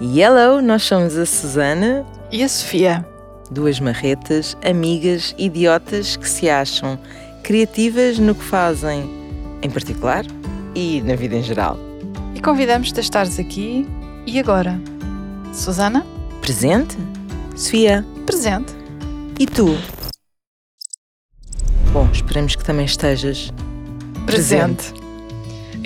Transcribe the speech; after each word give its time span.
Hello, 0.00 0.60
nós 0.60 0.82
somos 0.82 1.16
a 1.16 1.24
Susana, 1.24 2.04
E 2.30 2.42
a 2.42 2.48
Sofia? 2.48 3.06
duas 3.50 3.78
marretas, 3.78 4.56
amigas, 4.64 5.34
idiotas 5.38 6.16
que 6.16 6.28
se 6.28 6.48
acham 6.48 6.98
criativas 7.42 8.18
no 8.18 8.34
que 8.34 8.42
fazem 8.44 9.08
em 9.62 9.70
particular 9.70 10.24
e 10.74 11.00
na 11.02 11.14
vida 11.14 11.36
em 11.36 11.42
geral. 11.42 11.78
E 12.34 12.40
convidamos-te 12.40 12.98
a 12.98 13.02
estares 13.02 13.38
aqui 13.38 13.86
e 14.26 14.38
agora. 14.38 14.80
Susana? 15.52 16.04
Presente? 16.40 16.96
Sofia, 17.54 18.04
Presente. 18.26 18.74
e 19.38 19.46
tu? 19.46 19.76
Bom, 21.92 22.08
esperemos 22.12 22.56
que 22.56 22.64
também 22.64 22.86
estejas 22.86 23.52
Presente. 24.26 24.92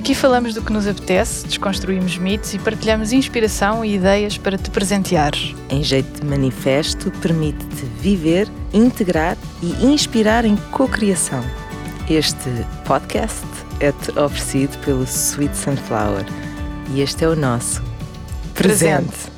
Aqui 0.09 0.15
falamos 0.15 0.55
do 0.55 0.63
que 0.63 0.73
nos 0.73 0.87
apetece, 0.87 1.47
desconstruímos 1.47 2.17
mitos 2.17 2.55
e 2.55 2.59
partilhamos 2.59 3.13
inspiração 3.13 3.85
e 3.85 3.97
ideias 3.97 4.39
para 4.39 4.57
te 4.57 4.71
presenteares. 4.71 5.55
em 5.69 5.85
jeito 5.85 6.23
de 6.23 6.27
manifesto, 6.27 7.11
permite-te 7.21 7.85
viver, 8.01 8.49
integrar 8.73 9.37
e 9.63 9.85
inspirar 9.85 10.47
em 10.47 10.57
cocriação. 10.73 11.45
Este 12.09 12.49
podcast 12.87 13.45
é-te 13.81 14.19
oferecido 14.19 14.79
pelo 14.79 15.03
Sweet 15.03 15.55
Sunflower 15.55 16.25
e 16.95 17.03
este 17.03 17.27
é 17.27 17.29
o 17.29 17.37
nosso 17.37 17.83
presente. 18.55 19.31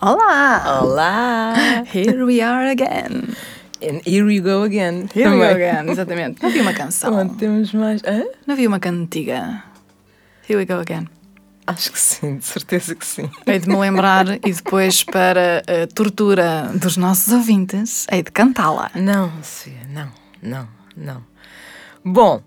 Olá! 0.00 0.80
Olá! 0.82 1.54
Here 1.94 2.24
we 2.24 2.40
are 2.40 2.68
again. 2.68 3.36
And 3.86 4.00
here 4.06 4.24
we 4.24 4.40
go 4.40 4.62
again. 4.62 5.10
Here 5.14 5.30
we 5.30 5.36
go 5.36 5.50
again, 5.50 5.90
exatamente. 5.90 6.42
Não 6.42 6.48
havia 6.48 6.62
uma 6.62 6.72
canção. 6.72 7.28
Temos 7.28 7.74
mais. 7.74 8.02
Hã? 8.02 8.24
Não 8.46 8.54
havia 8.54 8.66
uma 8.66 8.80
cantiga. 8.80 9.62
Here 10.48 10.58
we 10.58 10.64
go 10.64 10.80
again. 10.80 11.06
Acho 11.66 11.92
que 11.92 11.98
sim, 11.98 12.38
de 12.38 12.44
certeza 12.44 12.94
que 12.94 13.06
sim. 13.06 13.30
Hei 13.46 13.58
de 13.58 13.68
me 13.68 13.76
lembrar 13.76 14.26
e 14.28 14.52
depois, 14.52 15.02
para 15.02 15.62
a 15.66 15.86
tortura 15.86 16.70
dos 16.74 16.96
nossos 16.96 17.32
ouvintes, 17.32 18.06
hei 18.10 18.22
de 18.22 18.30
cantá-la. 18.30 18.90
Não, 18.94 19.30
Sofia, 19.42 19.80
não, 19.88 20.08
não, 20.42 20.68
não. 20.94 21.22
Bom, 22.04 22.42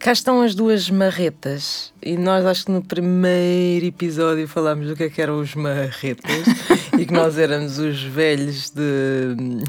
cá 0.00 0.10
estão 0.10 0.42
as 0.42 0.54
duas 0.54 0.90
marretas 0.90 1.92
e 2.02 2.16
nós 2.16 2.44
acho 2.44 2.66
que 2.66 2.72
no 2.72 2.82
primeiro 2.82 3.86
episódio 3.86 4.48
falámos 4.48 4.88
do 4.88 4.96
que 4.96 5.04
é 5.04 5.10
que 5.10 5.22
eram 5.22 5.38
os 5.38 5.54
marretas 5.54 6.46
e 6.98 7.06
que 7.06 7.12
nós 7.12 7.38
éramos 7.38 7.78
os 7.78 8.02
velhos 8.02 8.70
de 8.70 9.62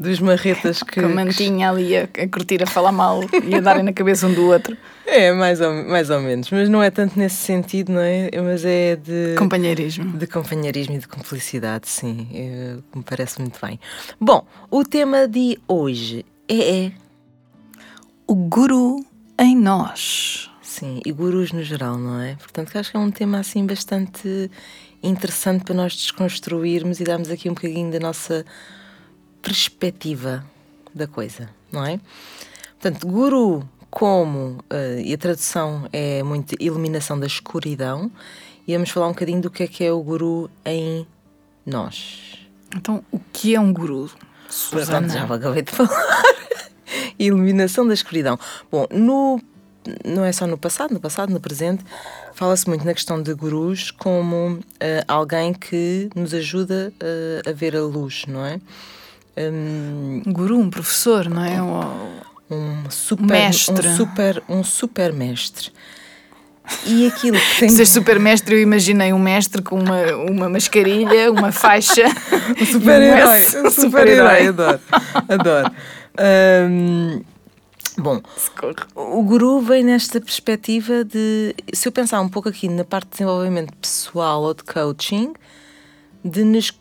dos 0.00 0.18
marretas 0.18 0.82
que, 0.82 0.98
Com 0.98 1.06
a 1.06 1.08
mantinha 1.10 1.70
ali 1.70 1.94
a, 1.94 2.04
a 2.04 2.26
curtir 2.26 2.62
a 2.62 2.66
falar 2.66 2.90
mal 2.90 3.20
e 3.44 3.54
a 3.54 3.60
darem 3.60 3.82
na 3.82 3.92
cabeça 3.92 4.26
um 4.26 4.32
do 4.32 4.46
outro. 4.46 4.74
é 5.06 5.30
mais 5.30 5.60
ou, 5.60 5.70
mais 5.84 6.08
ou 6.08 6.20
menos, 6.20 6.50
mas 6.50 6.70
não 6.70 6.82
é 6.82 6.90
tanto 6.90 7.18
nesse 7.18 7.36
sentido, 7.36 7.92
não 7.92 8.00
é? 8.00 8.30
Mas 8.42 8.64
é 8.64 8.96
de 8.96 9.34
Companheirismo. 9.36 10.16
de 10.16 10.26
companheirismo 10.26 10.94
e 10.94 10.98
de 10.98 11.06
cumplicidade, 11.06 11.86
sim, 11.86 12.26
é, 12.32 12.76
me 12.96 13.02
parece 13.04 13.38
muito 13.42 13.58
bem. 13.64 13.78
Bom, 14.18 14.46
o 14.70 14.82
tema 14.84 15.28
de 15.28 15.58
hoje 15.68 16.24
é, 16.48 16.86
é 16.86 16.92
O 18.26 18.34
guru 18.34 19.04
em 19.38 19.54
nós. 19.54 20.50
Sim, 20.62 21.00
e 21.04 21.12
gurus 21.12 21.52
no 21.52 21.62
geral, 21.62 21.98
não 21.98 22.18
é? 22.20 22.36
Portanto, 22.36 22.70
que 22.72 22.78
acho 22.78 22.90
que 22.90 22.96
é 22.96 23.00
um 23.00 23.10
tema 23.10 23.38
assim 23.40 23.66
bastante 23.66 24.50
interessante 25.02 25.64
para 25.64 25.74
nós 25.74 25.94
desconstruirmos 25.94 27.00
e 27.00 27.04
darmos 27.04 27.30
aqui 27.30 27.50
um 27.50 27.54
bocadinho 27.54 27.90
da 27.90 27.98
nossa 27.98 28.46
perspectiva 29.42 30.44
da 30.94 31.06
coisa, 31.06 31.48
não 31.72 31.84
é? 31.84 32.00
Portanto, 32.80 33.06
guru 33.06 33.68
como, 33.90 34.64
eh, 34.70 35.02
e 35.04 35.14
a 35.14 35.18
tradução 35.18 35.88
é 35.92 36.22
muito 36.22 36.54
iluminação 36.60 37.18
da 37.18 37.26
escuridão, 37.26 38.10
e 38.66 38.72
vamos 38.72 38.90
falar 38.90 39.08
um 39.08 39.12
bocadinho 39.12 39.40
do 39.40 39.50
que 39.50 39.64
é 39.64 39.66
que 39.66 39.84
é 39.84 39.92
o 39.92 40.00
guru 40.00 40.48
em 40.64 41.06
nós. 41.66 42.38
Então, 42.76 43.04
o 43.10 43.18
que 43.32 43.54
é 43.54 43.60
um 43.60 43.72
guru? 43.72 44.10
Portanto, 44.70 45.10
já 45.10 45.22
Susana. 45.22 45.34
acabei 45.34 45.62
de 45.62 45.72
falar. 45.72 46.22
Iluminação 47.18 47.86
da 47.86 47.94
escuridão. 47.94 48.38
Bom, 48.70 48.86
no, 48.90 49.40
não 50.04 50.24
é 50.24 50.32
só 50.32 50.46
no 50.46 50.56
passado, 50.56 50.92
no 50.92 51.00
passado, 51.00 51.32
no 51.32 51.40
presente, 51.40 51.84
fala-se 52.32 52.68
muito 52.68 52.84
na 52.84 52.94
questão 52.94 53.22
de 53.22 53.32
gurus 53.34 53.90
como 53.90 54.60
eh, 54.78 55.04
alguém 55.06 55.52
que 55.52 56.10
nos 56.14 56.32
ajuda 56.32 56.92
eh, 57.00 57.42
a 57.48 57.52
ver 57.52 57.76
a 57.76 57.82
luz, 57.82 58.24
não 58.26 58.44
é? 58.44 58.60
Um 59.36 60.22
guru, 60.26 60.58
um 60.58 60.70
professor, 60.70 61.28
não 61.28 61.44
é? 61.44 61.62
Um- 61.62 62.20
um 62.50 62.90
super 62.90 63.26
Mestre. 63.26 63.86
um 63.88 63.96
super 63.96 64.42
um 64.48 64.64
super 64.64 65.12
mestre. 65.12 65.70
E 66.84 67.06
aquilo 67.06 67.38
que 67.38 67.58
tem 67.60 67.68
Ser 67.68 67.86
super 67.86 68.18
mestre, 68.18 68.54
eu 68.56 68.60
imaginei 68.60 69.12
um 69.12 69.18
mestre 69.18 69.62
com 69.62 69.78
uma, 69.78 70.02
uma 70.28 70.48
mascarilha, 70.48 71.30
uma 71.32 71.52
faixa. 71.52 72.04
Um 72.60 72.66
super-herói. 72.66 73.46
Um 73.64 73.70
super-herói, 73.70 74.46
adoro. 74.48 74.80
Adoro. 75.28 75.70
Hum, 76.68 77.22
bom, 77.96 78.20
o 78.94 79.22
guru 79.22 79.60
vem 79.60 79.84
nesta 79.84 80.20
perspectiva 80.20 81.04
de. 81.04 81.54
Se 81.72 81.86
eu 81.88 81.92
pensar 81.92 82.20
um 82.20 82.28
pouco 82.28 82.48
aqui 82.48 82.68
na 82.68 82.84
parte 82.84 83.06
de 83.06 83.10
desenvolvimento 83.12 83.72
pessoal 83.76 84.42
ou 84.42 84.52
de 84.54 84.64
coaching, 84.64 85.32
de 86.24 86.42
nos 86.44 86.72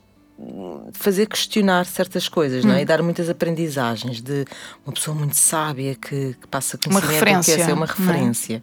fazer 0.94 1.26
questionar 1.28 1.86
certas 1.86 2.30
coisas, 2.30 2.64
não 2.64 2.74
é? 2.74 2.82
E 2.82 2.86
dar 2.86 3.02
muitas 3.02 3.30
aprendizagens 3.30 4.22
de 4.22 4.46
uma 4.86 4.94
pessoa 4.94 5.16
muito 5.16 5.36
sábia 5.36 5.96
que, 5.96 6.36
que 6.40 6.48
passa 6.48 6.78
conhecimento, 6.78 7.12
referência, 7.12 7.56
que 7.56 7.62
é 7.62 7.66
ser 7.66 7.74
uma 7.74 7.86
é? 7.86 7.90
referência. 7.90 8.62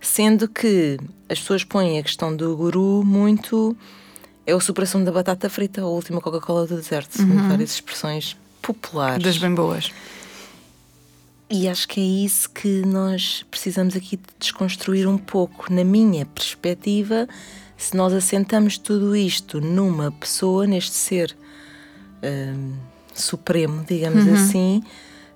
Sendo 0.00 0.48
que 0.48 0.98
as 1.28 1.38
pessoas 1.38 1.64
põem 1.64 1.98
a 1.98 2.02
questão 2.02 2.34
do 2.34 2.56
guru 2.56 3.02
muito. 3.04 3.76
É 4.46 4.54
o 4.54 4.60
superação 4.60 5.02
da 5.02 5.10
batata 5.10 5.48
frita, 5.48 5.80
a 5.80 5.86
última 5.86 6.20
Coca-Cola 6.20 6.66
do 6.66 6.76
deserto, 6.76 7.16
segundo 7.16 7.48
várias 7.48 7.72
expressões 7.72 8.36
populares. 8.60 9.24
Das 9.24 9.38
bem 9.38 9.54
boas. 9.54 9.90
E 11.48 11.66
acho 11.66 11.88
que 11.88 12.00
é 12.00 12.24
isso 12.26 12.50
que 12.50 12.82
nós 12.84 13.44
precisamos 13.50 13.96
aqui 13.96 14.16
de 14.16 14.22
desconstruir 14.38 15.08
um 15.08 15.16
pouco. 15.16 15.72
Na 15.72 15.84
minha 15.84 16.26
perspectiva, 16.26 17.26
se 17.76 17.96
nós 17.96 18.12
assentamos 18.12 18.78
tudo 18.78 19.14
isto 19.16 19.60
numa 19.60 20.10
pessoa, 20.12 20.66
neste 20.66 20.94
ser 20.94 21.36
hum, 22.22 22.72
supremo, 23.14 23.84
digamos 23.86 24.26
assim, 24.28 24.82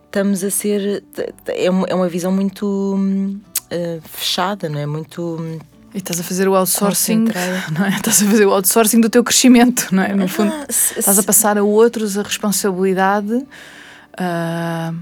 estamos 0.06 0.43
a 0.44 0.50
ser. 0.50 1.03
É 1.47 1.71
uma, 1.71 1.87
é 1.87 1.94
uma 1.94 2.09
visão 2.09 2.32
muito 2.32 2.66
hum, 2.97 3.41
eh, 3.71 3.98
fechada, 4.04 4.69
não 4.69 4.78
é? 4.78 4.87
Muito. 4.87 5.37
hum, 5.41 5.59
E 5.94 5.98
estás 5.98 6.19
a 6.21 6.22
fazer 6.22 6.48
o 6.48 6.54
outsourcing, 6.54 7.25
não 7.77 7.84
é? 7.87 7.91
Estás 7.97 8.22
a 8.22 8.27
fazer 8.27 8.47
o 8.47 8.53
outsourcing 8.53 9.00
do 9.00 9.09
teu 9.10 9.22
crescimento, 9.25 9.88
não 9.93 10.03
é? 10.03 10.15
No 10.15 10.28
fundo, 10.28 10.53
Ah, 10.53 10.66
se- 10.71 10.98
estás 10.98 11.19
a 11.19 11.22
passar 11.22 11.59
a 11.59 11.62
outros 11.62 12.16
a 12.19 12.22
responsabilidade 12.22 13.47
ah, 14.16 14.93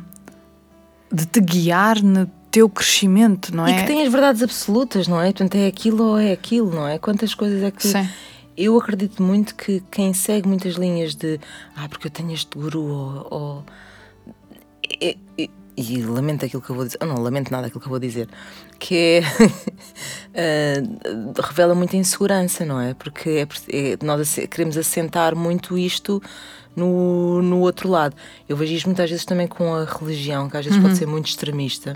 de 1.12 1.26
te 1.26 1.40
guiar 1.40 2.02
no 2.02 2.28
teu 2.50 2.68
crescimento, 2.68 3.54
não 3.54 3.66
E 3.68 3.72
é? 3.72 3.80
que 3.80 3.86
tem 3.86 4.02
as 4.04 4.10
verdades 4.10 4.42
absolutas, 4.42 5.06
não 5.08 5.20
é? 5.20 5.26
Portanto, 5.26 5.54
é 5.56 5.66
aquilo 5.66 6.04
ou 6.04 6.18
é 6.18 6.32
aquilo, 6.32 6.70
não 6.74 6.86
é? 6.88 6.98
Quantas 6.98 7.34
coisas 7.34 7.62
é 7.62 7.70
que. 7.70 7.86
Sim. 7.86 8.08
Eu 8.56 8.78
acredito 8.78 9.22
muito 9.22 9.54
que 9.54 9.82
quem 9.90 10.14
segue 10.14 10.48
muitas 10.48 10.76
linhas 10.76 11.14
de 11.14 11.38
ah, 11.76 11.86
porque 11.88 12.06
eu 12.06 12.10
tenho 12.10 12.32
este 12.32 12.56
guru 12.58 12.82
ou. 12.84 13.26
ou- 13.30 13.64
e, 15.00 15.18
e- 15.36 15.50
e 15.78 16.02
lamento 16.02 16.42
aquilo 16.46 16.62
que 16.62 16.70
eu 16.70 16.74
vou 16.76 16.86
dizer, 16.86 16.96
ah, 17.00 17.04
não 17.04 17.16
lamento 17.20 17.50
nada 17.50 17.66
aquilo 17.66 17.80
que 17.80 17.86
eu 17.86 17.90
vou 17.90 17.98
dizer, 17.98 18.28
que 18.78 18.94
é. 18.96 19.20
ah, 20.34 21.42
revela 21.48 21.74
muita 21.74 21.96
insegurança, 21.98 22.64
não 22.64 22.80
é? 22.80 22.94
Porque 22.94 23.28
é, 23.28 23.42
é- 23.92 23.98
nós 24.02 24.36
queremos 24.50 24.76
assentar 24.78 25.36
muito 25.36 25.76
isto 25.76 26.22
no, 26.74 27.42
no 27.42 27.60
outro 27.60 27.88
lado. 27.90 28.16
Eu 28.48 28.56
vejo 28.56 28.72
isto 28.72 28.86
muitas 28.86 29.10
vezes 29.10 29.24
também 29.26 29.46
com 29.46 29.74
a 29.74 29.84
religião, 29.84 30.48
que 30.48 30.56
às 30.56 30.64
vezes 30.64 30.80
pode 30.80 30.96
ser 30.96 31.06
muito 31.06 31.26
extremista. 31.28 31.94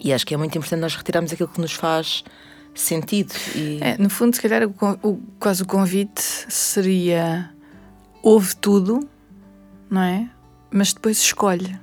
E 0.00 0.12
acho 0.12 0.26
que 0.26 0.34
é 0.34 0.36
muito 0.36 0.56
importante 0.56 0.80
nós 0.80 0.94
retirarmos 0.94 1.32
aquilo 1.32 1.48
que 1.48 1.60
nos 1.60 1.72
faz 1.72 2.24
sentido. 2.74 3.32
E... 3.54 3.78
É, 3.80 3.98
no 3.98 4.08
fundo, 4.08 4.34
se 4.34 4.40
calhar, 4.40 4.62
o, 4.64 4.72
o, 5.02 5.20
quase 5.38 5.62
o 5.62 5.66
convite 5.66 6.22
seria 6.48 7.50
ouve 8.22 8.54
tudo, 8.56 9.08
não 9.90 10.02
é? 10.02 10.28
Mas 10.70 10.92
depois 10.92 11.18
escolhe. 11.18 11.78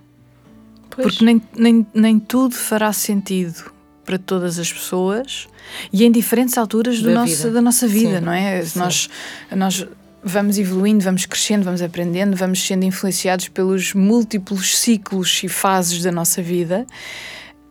Pois. 0.90 1.08
Porque 1.08 1.26
nem, 1.26 1.42
nem, 1.58 1.88
nem 1.94 2.20
tudo 2.20 2.56
fará 2.56 2.94
sentido 2.94 3.72
para 4.06 4.18
todas 4.20 4.60
as 4.60 4.72
pessoas 4.72 5.48
e 5.92 6.06
em 6.06 6.12
diferentes 6.12 6.58
alturas 6.58 7.02
do 7.02 7.10
Da 7.10 7.16
nosso, 7.16 7.36
vida. 7.38 7.52
da 7.52 7.62
nossa 7.62 7.88
vida, 7.88 8.20
Sim, 8.20 8.26
não 8.26 8.32
é? 8.32 8.64
sim. 8.64 8.80
Nós, 8.80 9.10
nós 9.52 9.88
vamos 10.24 10.58
evoluindo, 10.58 11.04
vamos 11.04 11.26
crescendo, 11.26 11.64
vamos 11.64 11.82
aprendendo, 11.82 12.36
vamos 12.36 12.66
sendo 12.66 12.86
influenciados 12.86 13.48
pelos 13.48 13.94
múltiplos 13.94 14.78
ciclos 14.78 15.42
e 15.44 15.50
fases 15.50 16.04
da 16.04 16.12
nossa 16.12 16.42
vida 16.42 16.86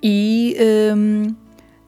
e. 0.04 0.56
hum, 0.94 1.34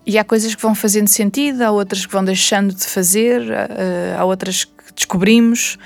e 0.08 0.16
há 0.16 0.22
coisas 0.22 0.54
que 0.54 0.62
vão 0.62 0.72
fazendo 0.72 1.08
sentido, 1.08 1.62
há 1.62 1.70
outras 1.72 2.06
que 2.06 2.12
vão 2.12 2.24
deixando 2.24 2.72
de 2.72 2.84
fazer, 2.84 3.42
há, 3.52 4.20
há 4.20 4.24
outras 4.24 4.64
que 4.64 4.94
descobrimos, 4.94 5.76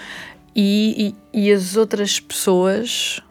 e, 0.55 1.15
e, 1.33 1.47
e 1.47 1.53
as 1.53 1.75
outras 1.75 2.21
pessoas, 2.21 3.23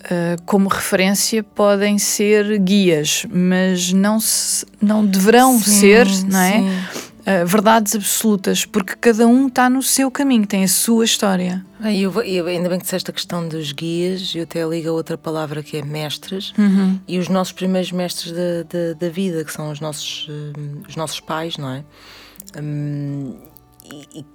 uh, 0.00 0.42
como 0.44 0.68
referência, 0.68 1.42
podem 1.44 1.98
ser 1.98 2.58
guias, 2.58 3.24
mas 3.30 3.92
não, 3.92 4.18
se, 4.18 4.66
não 4.82 5.06
deverão 5.06 5.56
Sim, 5.60 5.70
ser, 5.70 6.06
não 6.24 6.40
é? 6.40 6.58
sim. 6.58 6.99
Uh, 7.42 7.46
verdades 7.46 7.94
absolutas, 7.94 8.64
porque 8.64 8.96
cada 8.96 9.26
um 9.26 9.46
está 9.46 9.70
no 9.70 9.82
seu 9.82 10.10
caminho, 10.10 10.46
tem 10.46 10.64
a 10.64 10.68
sua 10.68 11.04
história. 11.04 11.64
Bem, 11.78 12.00
eu, 12.00 12.12
eu, 12.22 12.46
ainda 12.46 12.68
bem 12.68 12.78
que 12.78 12.84
disseste 12.84 13.10
a 13.10 13.14
questão 13.14 13.46
dos 13.46 13.72
guias, 13.72 14.34
eu 14.34 14.42
até 14.42 14.64
ligo 14.64 14.88
a 14.88 14.92
outra 14.92 15.16
palavra 15.16 15.62
que 15.62 15.76
é 15.76 15.82
mestres, 15.82 16.52
uhum. 16.58 16.98
e 17.06 17.18
os 17.18 17.28
nossos 17.28 17.52
primeiros 17.52 17.92
mestres 17.92 18.32
da, 18.32 18.62
da, 18.68 18.94
da 18.98 19.08
vida, 19.08 19.44
que 19.44 19.52
são 19.52 19.70
os 19.70 19.80
nossos, 19.80 20.28
uh, 20.28 20.88
os 20.88 20.96
nossos 20.96 21.20
pais, 21.20 21.56
não 21.56 21.70
é? 21.70 21.84
Um, 22.60 23.36
e, 23.84 24.20
e, 24.20 24.26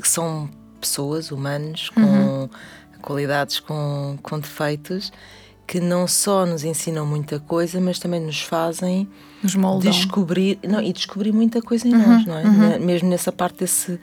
que 0.00 0.08
são 0.08 0.50
pessoas, 0.80 1.30
humanos, 1.30 1.90
com 1.90 2.00
uhum. 2.00 2.48
qualidades, 3.00 3.60
com, 3.60 4.18
com 4.22 4.38
defeitos 4.38 5.12
que 5.66 5.80
não 5.80 6.06
só 6.06 6.46
nos 6.46 6.62
ensinam 6.62 7.04
muita 7.04 7.40
coisa, 7.40 7.80
mas 7.80 7.98
também 7.98 8.20
nos 8.20 8.40
fazem 8.40 9.08
nos 9.54 9.82
descobrir 9.82 10.58
não, 10.66 10.80
e 10.80 10.92
descobrir 10.92 11.32
muita 11.32 11.62
coisa 11.62 11.86
em 11.86 11.94
uhum, 11.94 12.08
nós, 12.08 12.26
não 12.26 12.38
é? 12.38 12.44
Uhum. 12.44 12.84
Mesmo 12.84 13.08
nessa 13.08 13.30
parte 13.30 13.58
desse, 13.58 14.00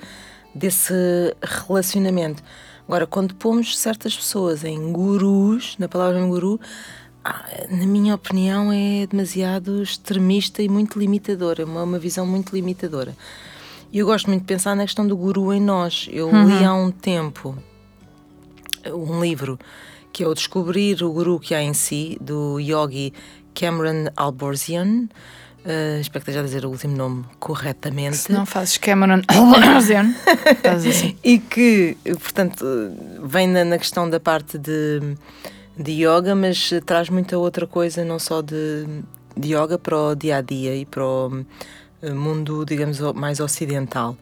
desse 0.53 0.93
relacionamento. 1.41 2.43
Agora, 2.87 3.07
quando 3.07 3.33
pomos 3.35 3.77
certas 3.77 4.15
pessoas 4.15 4.63
em 4.63 4.91
gurus, 4.91 5.75
na 5.79 5.87
palavra 5.87 6.23
guru, 6.25 6.59
na 7.69 7.85
minha 7.85 8.13
opinião, 8.13 8.71
é 8.71 9.07
demasiado 9.07 9.81
extremista 9.81 10.61
e 10.61 10.67
muito 10.67 10.99
limitadora, 10.99 11.65
uma, 11.65 11.83
uma 11.83 11.99
visão 11.99 12.25
muito 12.25 12.53
limitadora. 12.53 13.15
E 13.91 13.99
eu 13.99 14.05
gosto 14.05 14.27
muito 14.27 14.41
de 14.41 14.47
pensar 14.47 14.75
na 14.75 14.83
questão 14.83 15.07
do 15.07 15.15
guru 15.15 15.53
em 15.53 15.61
nós. 15.61 16.09
Eu 16.11 16.27
uhum. 16.27 16.47
li 16.47 16.65
há 16.65 16.73
um 16.73 16.91
tempo 16.91 17.55
um 18.91 19.21
livro 19.21 19.57
que 20.11 20.23
é 20.23 20.27
o 20.27 20.33
Descobrir 20.33 21.03
o 21.03 21.11
Guru 21.11 21.39
que 21.39 21.55
há 21.55 21.63
em 21.63 21.73
si, 21.73 22.17
do 22.21 22.59
yogi 22.59 23.11
Cameron 23.53 24.09
Alborzian. 24.15 25.07
Uh, 25.65 26.01
espero 26.01 26.25
que 26.25 26.31
esteja 26.31 26.41
a 26.41 26.43
dizer 26.43 26.65
o 26.65 26.69
último 26.69 26.97
nome 26.97 27.23
corretamente. 27.39 28.17
Se 28.17 28.31
não 28.31 28.45
fazes 28.45 28.77
Cameron 28.77 29.21
Alborzian, 29.29 30.13
fazes 30.61 30.95
assim. 30.95 31.17
E 31.23 31.39
que, 31.39 31.97
portanto, 32.03 32.65
vem 33.23 33.47
na, 33.47 33.63
na 33.63 33.77
questão 33.77 34.09
da 34.09 34.19
parte 34.19 34.57
de, 34.57 35.15
de 35.77 35.91
yoga, 36.03 36.35
mas 36.35 36.71
traz 36.85 37.09
muita 37.09 37.37
outra 37.37 37.65
coisa, 37.65 38.03
não 38.03 38.19
só 38.19 38.41
de, 38.41 38.85
de 39.37 39.55
yoga 39.55 39.77
para 39.77 39.97
o 39.97 40.15
dia 40.15 40.37
a 40.37 40.41
dia 40.41 40.75
e 40.75 40.85
para 40.85 41.03
o 41.03 41.45
eh, 42.01 42.11
mundo, 42.11 42.65
digamos, 42.65 42.99
mais 43.15 43.39
ocidental. 43.39 44.17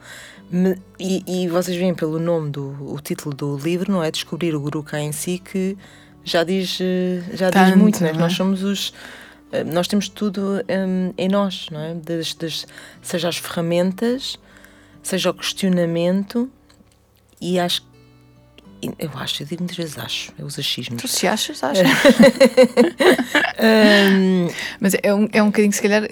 E, 1.00 1.24
e, 1.26 1.48
vocês 1.48 1.78
veem 1.78 1.96
pelo 1.96 2.20
nome 2.20 2.52
do 2.52 2.76
o 2.82 3.00
título 3.02 3.34
do 3.34 3.58
livro, 3.58 3.92
não 3.92 4.04
é? 4.04 4.12
Descobrir 4.12 4.54
o 4.54 4.60
Guru 4.60 4.84
cá 4.84 5.00
em 5.00 5.12
si, 5.12 5.40
que 5.40 5.78
já 6.24 6.44
diz, 6.44 6.78
eh, 6.82 7.24
já 7.34 7.50
Tanto, 7.50 7.68
diz 7.68 7.76
muito, 7.76 8.04
né? 8.04 8.14
Nós 8.14 8.34
somos 8.34 8.62
os. 8.62 8.94
Eh, 9.52 9.64
nós 9.64 9.88
temos 9.88 10.10
tudo 10.10 10.64
um, 10.70 11.14
em 11.18 11.28
nós, 11.30 11.68
não 11.72 11.80
é? 11.80 11.94
Das, 11.94 12.34
das, 12.34 12.66
seja 13.02 13.30
as 13.30 13.38
ferramentas, 13.38 14.40
seja 15.04 15.30
o 15.30 15.34
questionamento, 15.34 16.50
e 17.40 17.60
acho 17.60 17.90
eu 18.98 19.12
acho, 19.14 19.44
eu 19.44 19.48
digo 19.48 19.62
muitas 19.62 19.78
vezes 19.78 19.98
acho, 20.00 20.34
eu 20.40 20.46
uso 20.46 20.60
achismos. 20.60 21.02
Tu 21.02 21.08
se 21.08 21.28
achas, 21.28 21.62
achas. 21.64 21.88
um, 23.60 24.48
Mas 24.80 24.96
é 25.04 25.14
um, 25.14 25.30
é 25.32 25.44
um 25.44 25.48
bocadinho, 25.48 25.72
se 25.72 25.82
calhar, 25.82 26.04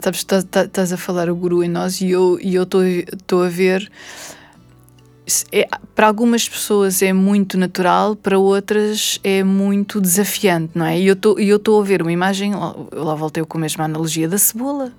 sabes, 0.00 0.20
estás, 0.20 0.44
estás 0.44 0.92
a 0.92 0.96
falar 0.96 1.28
o 1.28 1.34
guru 1.34 1.64
em 1.64 1.68
nós 1.68 2.00
e 2.00 2.10
eu 2.10 2.38
estou 2.40 3.42
a 3.42 3.48
ver. 3.48 3.90
É, 5.50 5.66
para 5.94 6.06
algumas 6.06 6.48
pessoas 6.48 7.00
é 7.00 7.12
muito 7.12 7.56
natural, 7.56 8.14
para 8.14 8.38
outras 8.38 9.18
é 9.24 9.42
muito 9.42 10.00
desafiante, 10.00 10.72
não 10.74 10.84
é? 10.84 11.00
E 11.00 11.06
eu 11.06 11.14
estou 11.56 11.80
a 11.80 11.84
ver 11.84 12.02
uma 12.02 12.12
imagem, 12.12 12.54
lá, 12.54 12.74
lá 12.92 13.14
voltei 13.14 13.42
com 13.44 13.56
a 13.56 13.60
mesma 13.60 13.84
analogia 13.84 14.28
da 14.28 14.36
cebola, 14.36 14.92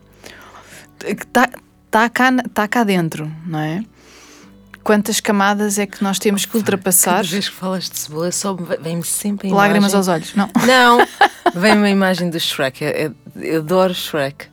que 0.99 1.11
está 1.11 1.47
tá 1.91 2.09
cá, 2.09 2.31
tá 2.53 2.67
cá 2.67 2.83
dentro, 2.83 3.31
não 3.45 3.59
é? 3.59 3.83
quantas 4.85 5.19
camadas 5.19 5.79
é 5.79 5.87
que 5.87 6.03
nós 6.03 6.19
temos 6.19 6.45
que 6.45 6.55
ultrapassar? 6.55 7.15
Cada 7.15 7.27
vez 7.27 7.49
que 7.49 7.55
falas 7.55 7.89
de 7.89 7.97
cebola, 7.97 8.31
só 8.31 8.53
vem-me 8.53 9.03
sempre 9.03 9.49
a 9.49 9.53
Lágrimas 9.53 9.91
imagem... 9.91 9.97
aos 9.97 10.07
olhos, 10.07 10.35
não? 10.35 10.49
Não, 10.65 11.07
vem-me 11.59 11.87
a 11.87 11.89
imagem 11.89 12.29
do 12.29 12.39
Shrek. 12.39 12.83
Eu, 12.83 13.15
eu 13.35 13.59
adoro 13.61 13.95
Shrek. 13.95 14.45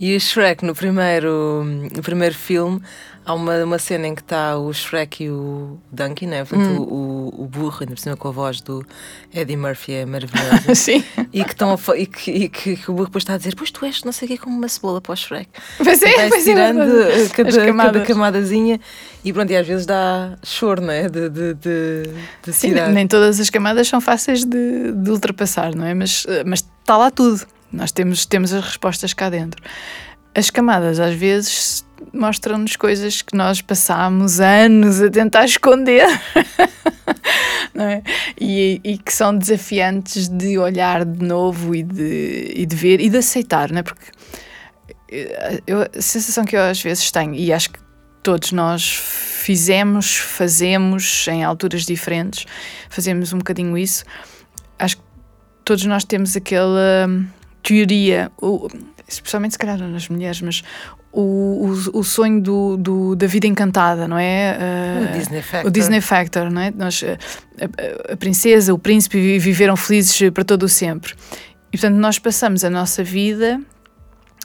E 0.00 0.16
o 0.16 0.20
Shrek, 0.20 0.64
no 0.64 0.74
primeiro, 0.74 1.62
no 1.94 2.02
primeiro 2.02 2.34
filme, 2.34 2.80
há 3.24 3.34
uma, 3.34 3.64
uma 3.64 3.78
cena 3.78 4.06
em 4.06 4.14
que 4.14 4.20
está 4.20 4.56
o 4.56 4.72
Shrek 4.72 5.24
e 5.24 5.30
o 5.30 5.78
Donkey, 5.90 6.26
né? 6.26 6.44
Portanto, 6.44 6.82
hum. 6.82 7.30
o, 7.36 7.42
o 7.42 7.46
burro, 7.46 7.78
ainda 7.80 7.94
por 7.94 8.00
cima 8.00 8.16
com 8.16 8.28
a 8.28 8.30
voz 8.30 8.60
do 8.60 8.84
Eddie 9.32 9.56
Murphy 9.56 9.92
é 9.92 10.06
maravilhosa. 10.06 10.74
Sim. 10.74 11.02
E 11.32 11.42
que, 11.44 11.52
estão 11.52 11.72
a, 11.72 11.96
e 11.96 12.06
que, 12.06 12.30
e 12.30 12.48
que, 12.48 12.76
que, 12.76 12.90
o 12.90 12.94
burro 12.94 13.06
depois 13.06 13.22
está 13.22 13.34
a 13.34 13.38
dizer: 13.38 13.54
Pois 13.56 13.70
tu 13.70 13.84
és, 13.84 14.02
não 14.04 14.12
sei 14.12 14.26
o 14.26 14.30
que, 14.30 14.38
como 14.38 14.56
uma 14.56 14.68
cebola 14.68 15.00
para 15.00 15.12
o 15.12 15.16
Shrek. 15.16 15.48
Pois 15.78 16.02
é, 16.02 16.28
pois 16.28 16.44
tirando 16.44 16.82
é, 16.82 17.28
cada, 17.28 17.72
cada 17.74 18.00
camadazinha 18.00 18.80
e 19.24 19.32
pronto, 19.32 19.50
e 19.50 19.56
às 19.56 19.66
vezes 19.66 19.86
dá 19.86 20.36
choro, 20.42 20.82
não 20.82 20.92
é? 20.92 21.08
De, 21.08 21.28
de, 21.28 21.54
de, 21.54 22.02
de 22.44 22.52
Sim, 22.52 22.72
nem 22.72 23.06
todas 23.06 23.40
as 23.40 23.48
camadas 23.48 23.88
são 23.88 24.00
fáceis 24.00 24.44
de, 24.44 24.92
de 24.92 25.10
ultrapassar, 25.10 25.74
não 25.74 25.86
é? 25.86 25.94
Mas, 25.94 26.26
mas 26.44 26.64
está 26.80 26.96
lá 26.96 27.10
tudo. 27.10 27.46
Nós 27.72 27.90
temos, 27.90 28.24
temos 28.24 28.52
as 28.52 28.64
respostas 28.64 29.12
cá 29.12 29.28
dentro. 29.28 29.60
As 30.34 30.50
camadas, 30.50 30.98
às 30.98 31.14
vezes, 31.14 31.84
mostram-nos 32.12 32.76
coisas 32.76 33.22
que 33.22 33.36
nós 33.36 33.60
passámos 33.60 34.40
anos 34.40 35.00
a 35.00 35.10
tentar 35.10 35.44
esconder. 35.44 36.06
é? 37.76 38.02
E, 38.40 38.80
e, 38.84 38.98
que 38.98 39.12
são 39.12 39.36
desafiantes 39.36 40.28
de 40.28 40.58
olhar 40.58 41.04
de 41.04 41.24
novo 41.24 41.74
e 41.74 41.82
de, 41.82 42.52
e 42.54 42.66
de 42.66 42.76
ver 42.76 43.00
e 43.00 43.08
de 43.08 43.18
aceitar, 43.18 43.70
não 43.70 43.78
é? 43.78 43.82
Porque 43.82 44.10
eh, 45.10 45.62
eu, 45.66 45.82
a 45.82 46.00
sensação 46.00 46.44
que 46.44 46.56
eu 46.56 46.62
às 46.62 46.80
vezes 46.80 47.10
tenho, 47.10 47.34
e 47.34 47.52
acho 47.52 47.70
que 47.70 47.78
todos 48.22 48.52
nós 48.52 48.96
fizemos, 48.96 50.16
fazemos 50.16 51.26
em 51.28 51.44
alturas 51.44 51.84
diferentes, 51.84 52.46
fazemos 52.88 53.32
um 53.32 53.38
bocadinho 53.38 53.76
isso, 53.76 54.04
acho 54.78 54.96
que 54.96 55.02
todos 55.64 55.84
nós 55.84 56.04
temos 56.04 56.36
aquela 56.36 57.08
teoria, 57.62 58.30
especialmente 59.06 59.52
se 59.52 59.58
calhar 59.58 59.78
nas 59.78 60.08
mulheres, 60.08 60.40
mas 60.40 60.62
o, 61.12 61.68
o, 61.92 61.98
o 61.98 62.04
sonho 62.04 62.40
do, 62.40 62.76
do, 62.76 63.16
da 63.16 63.26
vida 63.26 63.46
encantada, 63.46 64.08
não 64.08 64.18
é? 64.18 64.58
Uh, 64.58 65.04
o 65.04 65.18
Disney 65.18 65.42
Factor. 65.42 65.68
O 65.68 65.70
Disney 65.70 66.00
Factor, 66.00 66.50
não 66.50 66.60
é? 66.60 66.70
Nós, 66.70 67.04
a, 67.04 67.64
a, 67.64 68.12
a, 68.12 68.16
princesa, 68.16 68.74
o 68.74 68.78
príncipe 68.78 69.38
viveram 69.38 69.76
felizes 69.76 70.30
para 70.30 70.44
todo 70.44 70.64
o 70.64 70.68
sempre. 70.68 71.14
E 71.72 71.76
portanto 71.76 71.96
nós 71.96 72.18
passamos 72.18 72.64
a 72.64 72.70
nossa 72.70 73.02
vida 73.02 73.60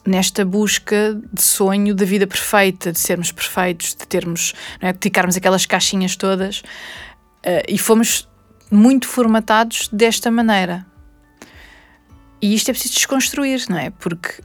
nesta 0.06 0.46
busca 0.46 1.20
de 1.32 1.42
sonho 1.42 1.94
da 1.94 2.06
vida 2.06 2.26
perfeita, 2.26 2.92
de 2.92 3.00
sermos 3.00 3.32
perfeitos, 3.32 3.90
de 3.90 4.07
termos, 4.07 4.54
não 4.81 4.90
é? 4.90 4.94
de 4.94 5.00
ticarmos 5.00 5.38
aquelas 5.38 5.66
caixinhas 5.66 6.16
todas. 6.16 6.60
Uh, 6.60 7.64
e 7.68 7.78
fomos 7.78 8.28
muito 8.72 9.07
formatados 9.07 9.90
desta 9.92 10.30
maneira. 10.30 10.86
E 12.42 12.54
isto 12.54 12.69
é 12.69 12.74
preciso 12.74 12.94
desconstruir, 12.94 13.66
não 13.69 13.78
é? 13.78 13.90
Porque 13.90 14.42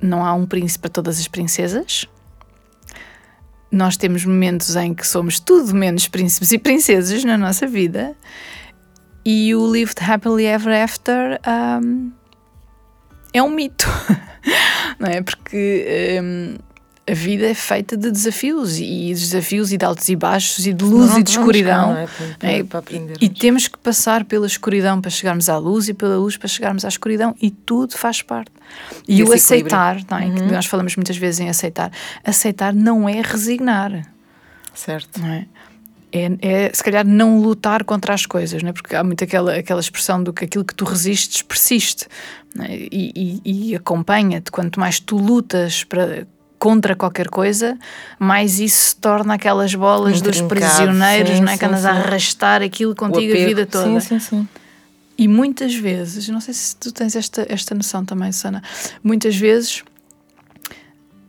não 0.00 0.24
há 0.24 0.32
um 0.32 0.46
príncipe 0.46 0.82
para 0.82 0.90
todas 0.90 1.18
as 1.18 1.28
princesas. 1.28 2.06
Nós 3.70 3.96
temos 3.96 4.24
momentos 4.24 4.74
em 4.76 4.92
que 4.94 5.06
somos 5.06 5.38
tudo 5.38 5.74
menos 5.74 6.08
príncipes 6.08 6.52
e 6.52 6.58
princesas 6.58 7.24
na 7.24 7.38
nossa 7.38 7.66
vida. 7.66 8.16
E 9.24 9.54
o 9.54 9.70
Lived 9.70 9.96
Happily 10.02 10.46
Ever 10.46 10.82
After 10.82 11.40
um, 11.82 12.10
é 13.32 13.42
um 13.42 13.50
mito, 13.50 13.86
não 14.98 15.08
é? 15.08 15.22
Porque 15.22 16.18
um, 16.22 16.56
a 17.10 17.14
vida 17.14 17.46
é 17.46 17.54
feita 17.54 17.96
de 17.96 18.10
desafios 18.10 18.78
e 18.78 19.12
desafios 19.12 19.72
e 19.72 19.76
de 19.76 19.84
altos 19.84 20.08
e 20.08 20.14
baixos 20.14 20.64
e 20.64 20.72
de 20.72 20.84
luz 20.84 21.10
não, 21.10 21.18
e 21.18 21.22
de 21.24 21.30
escuridão. 21.30 21.94
Cá, 22.38 22.48
é? 22.48 22.60
É, 22.60 22.64
e 23.20 23.28
temos 23.28 23.66
que 23.66 23.76
passar 23.78 24.24
pela 24.24 24.46
escuridão 24.46 25.00
para 25.00 25.10
chegarmos 25.10 25.48
à 25.48 25.58
luz 25.58 25.88
e 25.88 25.94
pela 25.94 26.16
luz 26.16 26.36
para 26.36 26.46
chegarmos 26.46 26.84
à 26.84 26.88
escuridão 26.88 27.34
e 27.42 27.50
tudo 27.50 27.96
faz 27.96 28.22
parte. 28.22 28.52
E, 29.08 29.18
e 29.18 29.24
o 29.24 29.32
aceitar, 29.32 29.96
é? 29.98 30.24
Uhum. 30.24 30.52
nós 30.52 30.66
falamos 30.66 30.94
muitas 30.94 31.16
vezes 31.16 31.40
em 31.40 31.48
aceitar. 31.48 31.90
Aceitar 32.24 32.72
não 32.72 33.08
é 33.08 33.20
resignar. 33.20 34.06
Certo. 34.72 35.20
Não 35.20 35.28
é? 35.28 35.46
É, 36.12 36.30
é, 36.40 36.70
se 36.72 36.82
calhar 36.82 37.06
não 37.06 37.40
lutar 37.40 37.84
contra 37.84 38.14
as 38.14 38.26
coisas, 38.26 38.62
não 38.62 38.70
é? 38.70 38.72
porque 38.72 38.94
há 38.96 39.02
muito 39.02 39.22
aquela, 39.22 39.54
aquela 39.54 39.80
expressão 39.80 40.22
do 40.22 40.32
que 40.32 40.44
aquilo 40.44 40.64
que 40.64 40.74
tu 40.74 40.84
resistes 40.84 41.40
persiste 41.42 42.06
é? 42.58 42.88
e, 42.90 43.40
e, 43.44 43.70
e 43.70 43.76
acompanha-te. 43.76 44.50
Quanto 44.50 44.78
mais 44.78 45.00
tu 45.00 45.16
lutas 45.16 45.84
para 45.84 46.26
contra 46.60 46.94
qualquer 46.94 47.28
coisa, 47.28 47.76
mais 48.18 48.60
isso 48.60 48.90
se 48.90 48.96
torna 48.96 49.34
aquelas 49.34 49.74
bolas 49.74 50.20
dos 50.20 50.42
prisioneiros, 50.42 51.38
sim, 51.38 51.40
não 51.40 51.52
é? 51.52 51.56
que 51.56 51.64
andas 51.64 51.86
a 51.86 51.92
arrastar 51.92 52.62
aquilo 52.62 52.94
contigo 52.94 53.32
a 53.32 53.46
vida 53.46 53.66
toda. 53.66 53.98
Sim, 53.98 54.00
sim, 54.00 54.20
sim. 54.20 54.48
E 55.16 55.26
muitas 55.26 55.74
vezes, 55.74 56.28
não 56.28 56.40
sei 56.40 56.52
se 56.52 56.76
tu 56.76 56.92
tens 56.92 57.16
esta, 57.16 57.46
esta 57.48 57.74
noção 57.74 58.04
também, 58.04 58.30
Sana, 58.30 58.62
muitas 59.02 59.34
vezes 59.36 59.82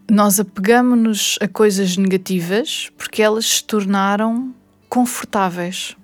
nós 0.09 0.37
apegamos-nos 0.37 1.39
a 1.41 1.47
coisas 1.47 1.95
negativas 1.95 2.89
porque 2.97 3.21
elas 3.21 3.45
se 3.45 3.63
tornaram 3.63 4.53
confortáveis. 4.89 5.95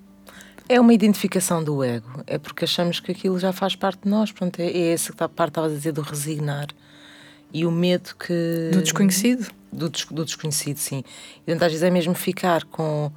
É 0.69 0.79
uma 0.79 0.93
identificação 0.93 1.61
do 1.61 1.83
ego, 1.83 2.23
é 2.25 2.37
porque 2.37 2.63
achamos 2.63 3.01
que 3.01 3.11
aquilo 3.11 3.37
já 3.37 3.51
faz 3.51 3.75
parte 3.75 4.03
de 4.03 4.09
nós. 4.09 4.31
Pronto, 4.31 4.57
é, 4.61 4.67
é 4.67 4.93
essa 4.93 5.11
parte 5.13 5.35
que 5.35 5.43
estavas 5.43 5.71
a 5.73 5.75
dizer 5.75 5.91
do 5.91 6.01
resignar 6.01 6.67
e 7.53 7.65
o 7.65 7.71
medo 7.71 8.15
que. 8.15 8.69
Do 8.71 8.81
desconhecido? 8.81 9.47
Do, 9.71 9.89
des 9.89 10.05
do 10.05 10.25
desconhecido, 10.25 10.77
sim. 10.77 11.03
E 11.45 11.51
às 11.51 11.59
vezes 11.59 11.83
é 11.83 11.89
mesmo 11.89 12.13
ficar 12.13 12.63
com 12.65 13.11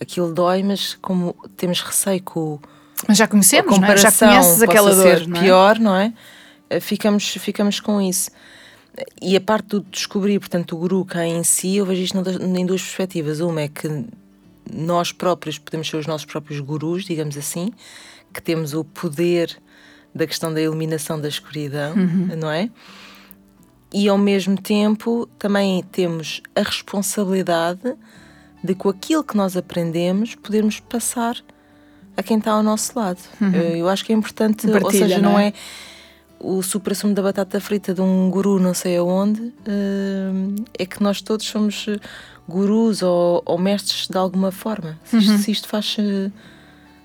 aquilo 0.00 0.32
dói, 0.32 0.62
mas 0.62 0.94
como 0.94 1.34
temos 1.56 1.80
receio 1.80 2.22
com. 2.22 2.58
Mas 3.08 3.18
já 3.18 3.26
conhecemos, 3.26 3.78
não 3.78 3.86
é? 3.86 3.96
já 3.96 4.12
conheces 4.12 4.62
aquela 4.62 4.94
dor. 4.94 5.26
Não 5.26 5.36
é? 5.36 5.42
pior, 5.42 5.78
não 5.78 5.96
é? 5.96 6.12
Eh, 6.70 6.80
ficamos, 6.80 7.28
ficamos 7.28 7.80
com 7.80 8.00
isso. 8.00 8.30
E 9.20 9.36
a 9.36 9.40
parte 9.40 9.66
do 9.68 9.80
descobrir, 9.80 10.38
portanto, 10.38 10.72
o 10.76 10.78
guru 10.78 11.04
cá 11.04 11.26
em 11.26 11.42
si, 11.42 11.76
eu 11.76 11.86
vejo 11.86 12.02
isto 12.02 12.16
em 12.16 12.66
duas 12.66 12.80
perspectivas. 12.80 13.40
Uma 13.40 13.62
é 13.62 13.68
que 13.68 14.06
nós 14.72 15.12
próprios 15.12 15.58
podemos 15.58 15.88
ser 15.88 15.96
os 15.96 16.06
nossos 16.06 16.24
próprios 16.24 16.60
gurus, 16.60 17.04
digamos 17.04 17.36
assim, 17.36 17.72
que 18.32 18.40
temos 18.40 18.72
o 18.72 18.84
poder 18.84 19.58
da 20.14 20.26
questão 20.26 20.52
da 20.54 20.60
iluminação 20.60 21.20
da 21.20 21.28
escuridão, 21.28 21.94
uhum. 21.94 22.36
não 22.36 22.50
é? 22.50 22.70
E 23.94 24.08
ao 24.08 24.18
mesmo 24.18 24.60
tempo 24.60 25.28
também 25.38 25.80
temos 25.84 26.42
a 26.52 26.62
responsabilidade 26.62 27.94
de 28.62 28.74
com 28.74 28.88
aquilo 28.88 29.22
que 29.22 29.36
nós 29.36 29.56
aprendemos 29.56 30.34
podermos 30.34 30.80
passar 30.80 31.36
a 32.16 32.22
quem 32.22 32.38
está 32.38 32.50
ao 32.50 32.62
nosso 32.62 32.98
lado. 32.98 33.20
Uhum. 33.40 33.52
Eu, 33.52 33.88
acho 33.88 34.04
que 34.04 34.12
é 34.12 34.16
importante, 34.16 34.66
Partilha, 34.66 34.84
ou 34.84 34.90
seja, 34.90 35.18
não 35.20 35.38
é? 35.38 35.48
é 35.48 35.52
o 36.40 36.60
supra-sumo 36.60 37.14
da 37.14 37.22
batata 37.22 37.60
frita 37.60 37.94
de 37.94 38.00
um 38.00 38.28
guru 38.30 38.58
não 38.58 38.74
sei 38.74 38.96
aonde, 38.96 39.40
uh, 39.40 40.64
é 40.76 40.84
que 40.84 41.00
nós 41.00 41.22
todos 41.22 41.46
somos 41.46 41.86
gurus 42.48 43.00
ou, 43.00 43.42
ou 43.46 43.56
mestres 43.56 44.08
de 44.08 44.18
alguma 44.18 44.50
forma. 44.50 44.98
Se, 45.04 45.18
isto, 45.18 45.30
uhum. 45.30 45.38
se 45.38 45.50
isto 45.52 45.68
faz 45.68 45.96
uh, 46.00 46.32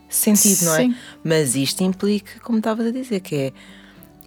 sentido, 0.10 0.66
não 0.66 0.74
é? 0.74 0.78
Sim. 0.78 0.96
Mas 1.24 1.56
isto 1.56 1.84
implica, 1.84 2.40
como 2.42 2.58
estavas 2.58 2.88
a 2.88 2.92
dizer, 2.92 3.20
que 3.20 3.36
é 3.36 3.54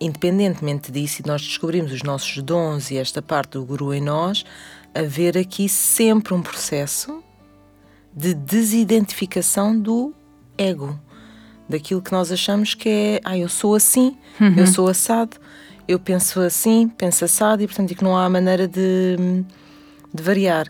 independentemente 0.04 0.90
disso, 0.90 1.23
e 1.23 1.26
nós 1.26 1.42
descobrimos 1.42 1.92
os 1.92 2.02
nossos 2.02 2.42
dons 2.42 2.90
e 2.90 2.97
esta 2.97 3.23
parte 3.23 3.52
do 3.52 3.64
guru 3.64 3.94
em 3.94 4.00
nós, 4.00 4.44
haver 4.94 5.38
aqui 5.38 5.68
sempre 5.68 6.35
um 6.35 6.42
processo 6.42 7.23
de 8.14 8.35
desidentificação 8.35 9.78
do 9.78 10.12
ego 10.59 10.99
daquilo 11.68 12.02
que 12.02 12.12
nós 12.12 12.30
achamos 12.30 12.75
que 12.75 12.88
é, 12.88 13.21
ah, 13.25 13.38
eu 13.38 13.49
sou 13.49 13.75
assim, 13.75 14.16
uhum. 14.40 14.54
eu 14.56 14.66
sou 14.66 14.88
assado, 14.88 15.38
eu 15.88 15.99
penso 15.99 16.40
assim, 16.40 16.88
penso 16.88 17.25
assado, 17.25 17.62
e 17.62 17.66
portanto 17.66 17.94
que 17.94 18.04
não 18.04 18.16
há 18.16 18.28
maneira 18.28 18.68
de, 18.68 19.16
de 20.12 20.23
variar. 20.23 20.66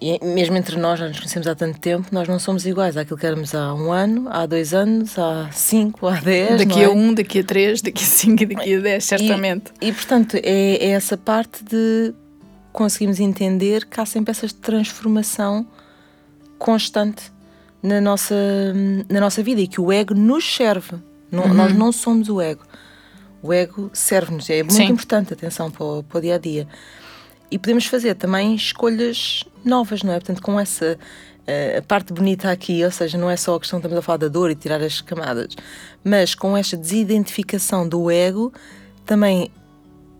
E 0.00 0.22
mesmo 0.22 0.56
entre 0.56 0.76
nós, 0.76 1.00
já 1.00 1.08
nos 1.08 1.18
conhecemos 1.18 1.46
há 1.46 1.54
tanto 1.54 1.78
tempo, 1.78 2.08
nós 2.12 2.28
não 2.28 2.38
somos 2.38 2.66
iguais 2.66 2.98
àquilo 2.98 3.18
que 3.18 3.26
éramos 3.26 3.54
há 3.54 3.72
um 3.72 3.90
ano, 3.90 4.26
há 4.28 4.44
dois 4.44 4.74
anos, 4.74 5.18
há 5.18 5.50
cinco, 5.52 6.06
há 6.06 6.20
dez. 6.20 6.58
Daqui 6.58 6.82
é? 6.82 6.84
a 6.84 6.90
um, 6.90 7.14
daqui 7.14 7.38
a 7.38 7.44
três, 7.44 7.80
daqui 7.80 8.04
a 8.04 8.06
cinco 8.06 8.42
e 8.42 8.46
daqui 8.46 8.74
a 8.74 8.80
dez, 8.80 9.04
certamente. 9.04 9.72
E, 9.80 9.88
e 9.88 9.92
portanto, 9.92 10.36
é, 10.36 10.40
é, 10.42 10.90
essa 10.90 11.16
parte 11.16 11.64
de 11.64 12.12
conseguirmos 12.72 13.20
entender 13.20 13.86
que 13.86 13.98
há 13.98 14.04
sempre 14.04 14.32
essa 14.32 14.46
transformação 14.60 15.66
constante 16.58 17.32
na 17.82 17.98
nossa, 17.98 18.34
na 19.08 19.20
nossa 19.20 19.42
vida 19.42 19.62
e 19.62 19.66
que 19.66 19.80
o 19.80 19.90
ego 19.90 20.12
nos 20.12 20.44
serve. 20.44 20.96
Não, 21.30 21.44
uhum. 21.44 21.54
Nós 21.54 21.72
não 21.74 21.90
somos 21.90 22.28
o 22.28 22.38
ego. 22.38 22.62
O 23.42 23.50
ego 23.50 23.90
serve-nos. 23.94 24.50
É 24.50 24.62
muito 24.62 24.74
Sim. 24.74 24.84
importante, 24.84 25.32
atenção, 25.32 25.70
para 25.70 25.84
o, 25.84 26.02
para 26.02 26.18
o 26.18 26.20
dia 26.20 26.34
a 26.34 26.38
dia. 26.38 26.68
E 27.50 27.58
podemos 27.58 27.86
fazer 27.86 28.14
também 28.14 28.54
escolhas 28.54 29.44
novas, 29.64 30.02
não 30.02 30.12
é? 30.12 30.16
Portanto, 30.16 30.42
com 30.42 30.58
essa 30.58 30.98
uh, 30.98 31.82
parte 31.86 32.12
bonita 32.12 32.50
aqui, 32.50 32.84
ou 32.84 32.90
seja, 32.90 33.16
não 33.16 33.30
é 33.30 33.36
só 33.36 33.54
a 33.54 33.60
questão 33.60 33.80
que 33.80 33.86
estamos 33.86 33.98
a 33.98 34.02
falar 34.02 34.18
da 34.18 34.28
dor 34.28 34.50
e 34.50 34.54
tirar 34.54 34.82
as 34.82 35.00
camadas, 35.00 35.54
mas 36.02 36.34
com 36.34 36.56
esta 36.56 36.76
desidentificação 36.76 37.88
do 37.88 38.10
ego, 38.10 38.52
também 39.04 39.50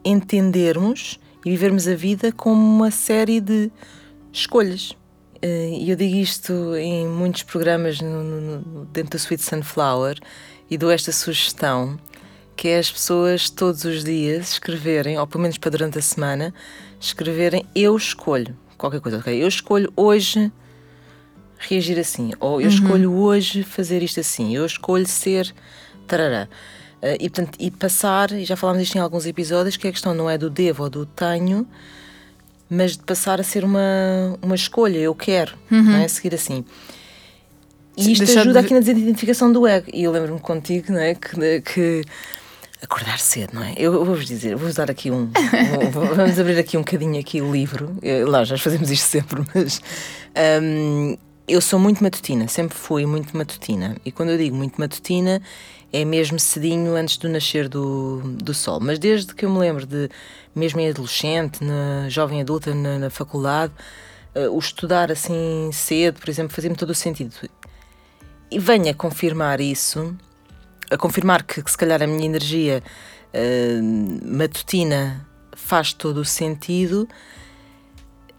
entendermos 0.04 1.18
e 1.44 1.50
vivermos 1.50 1.88
a 1.88 1.94
vida 1.94 2.30
como 2.30 2.60
uma 2.60 2.90
série 2.90 3.40
de 3.40 3.70
escolhas. 4.32 4.96
E 5.42 5.90
eu 5.90 5.96
digo 5.96 6.16
isto 6.16 6.74
em 6.76 7.06
muitos 7.06 7.42
programas 7.42 8.00
no, 8.00 8.22
no, 8.22 8.84
dentro 8.86 9.10
do 9.10 9.16
Sweet 9.16 9.42
Sunflower 9.42 10.18
e 10.68 10.78
dou 10.78 10.90
esta 10.90 11.12
sugestão 11.12 11.98
que 12.56 12.68
é 12.68 12.78
as 12.78 12.90
pessoas 12.90 13.50
todos 13.50 13.84
os 13.84 14.02
dias 14.02 14.52
escreverem, 14.52 15.18
ou 15.18 15.26
pelo 15.26 15.42
menos 15.42 15.58
para 15.58 15.70
durante 15.70 15.98
a 15.98 16.02
semana, 16.02 16.54
escreverem 17.00 17.64
eu 17.74 17.96
escolho 17.96 18.56
qualquer 18.76 19.00
coisa, 19.00 19.18
ok? 19.18 19.42
Eu 19.42 19.48
escolho 19.48 19.92
hoje 19.96 20.50
reagir 21.58 21.98
assim, 21.98 22.32
ou 22.38 22.60
eu 22.60 22.68
uhum. 22.68 22.74
escolho 22.74 23.12
hoje 23.14 23.62
fazer 23.62 24.02
isto 24.02 24.20
assim, 24.20 24.54
eu 24.54 24.64
escolho 24.66 25.06
ser 25.06 25.54
tarará. 26.06 26.48
Uh, 27.02 27.16
e, 27.20 27.30
portanto, 27.30 27.56
e 27.58 27.70
passar, 27.70 28.32
e 28.32 28.44
já 28.44 28.56
falámos 28.56 28.82
isto 28.82 28.96
em 28.96 29.00
alguns 29.00 29.26
episódios, 29.26 29.76
que 29.76 29.88
a 29.88 29.92
questão 29.92 30.14
não 30.14 30.28
é 30.28 30.36
do 30.36 30.50
devo 30.50 30.84
ou 30.84 30.90
do 30.90 31.06
tenho, 31.06 31.66
mas 32.68 32.96
de 32.96 33.02
passar 33.02 33.40
a 33.40 33.44
ser 33.44 33.64
uma, 33.64 34.38
uma 34.42 34.54
escolha, 34.54 34.98
eu 34.98 35.14
quero, 35.14 35.54
uhum. 35.70 35.82
não 35.82 35.96
é? 35.96 36.08
Seguir 36.08 36.34
assim. 36.34 36.64
E 37.96 38.12
isto 38.12 38.24
Deixar 38.24 38.40
ajuda 38.40 38.60
de... 38.60 38.66
aqui 38.66 38.74
na 38.74 38.80
desidentificação 38.80 39.50
do 39.50 39.66
ego. 39.66 39.86
E 39.92 40.04
eu 40.04 40.12
lembro-me 40.12 40.40
contigo, 40.40 40.92
não 40.92 41.00
é? 41.00 41.14
Que, 41.14 41.60
que 41.62 42.04
acordar 42.82 43.18
cedo, 43.18 43.54
não 43.54 43.62
é? 43.62 43.74
Eu 43.76 44.04
vou-vos 44.04 44.26
dizer, 44.26 44.56
vou 44.56 44.68
usar 44.68 44.90
aqui 44.90 45.10
um. 45.10 45.30
vamos 46.16 46.38
abrir 46.38 46.58
aqui 46.58 46.76
um 46.76 46.80
bocadinho 46.80 47.18
aqui 47.18 47.40
o 47.40 47.50
livro. 47.50 47.96
Lá, 48.26 48.44
já 48.44 48.58
fazemos 48.58 48.90
isto 48.90 49.06
sempre, 49.06 49.42
mas. 49.54 49.80
Um, 50.62 51.16
eu 51.48 51.60
sou 51.60 51.78
muito 51.78 52.02
matutina, 52.02 52.48
sempre 52.48 52.76
fui 52.76 53.06
muito 53.06 53.36
matutina. 53.36 53.96
E 54.04 54.10
quando 54.10 54.30
eu 54.30 54.38
digo 54.38 54.56
muito 54.56 54.80
matutina, 54.80 55.40
é 55.92 56.04
mesmo 56.04 56.38
cedinho 56.40 56.96
antes 56.96 57.16
do 57.16 57.28
nascer 57.28 57.68
do, 57.68 58.20
do 58.42 58.52
sol. 58.52 58.80
Mas 58.80 58.98
desde 58.98 59.32
que 59.32 59.44
eu 59.44 59.50
me 59.50 59.58
lembro 59.58 59.86
de, 59.86 60.10
mesmo 60.54 60.80
em 60.80 60.90
adolescente, 60.90 61.62
na 61.62 62.08
jovem 62.08 62.40
adulta, 62.40 62.74
na, 62.74 62.98
na 62.98 63.10
faculdade, 63.10 63.72
uh, 64.34 64.50
o 64.50 64.58
estudar 64.58 65.12
assim 65.12 65.70
cedo, 65.72 66.18
por 66.18 66.28
exemplo, 66.28 66.52
fazia-me 66.52 66.76
todo 66.76 66.90
o 66.90 66.94
sentido. 66.94 67.32
E 68.50 68.58
venho 68.58 68.90
a 68.90 68.94
confirmar 68.94 69.60
isso, 69.60 70.16
a 70.90 70.96
confirmar 70.96 71.42
que, 71.42 71.62
que 71.62 71.70
se 71.70 71.76
calhar 71.76 72.02
a 72.02 72.06
minha 72.06 72.26
energia 72.26 72.82
uh, 73.32 74.36
matutina 74.36 75.26
faz 75.52 75.92
todo 75.92 76.18
o 76.18 76.24
sentido, 76.24 77.08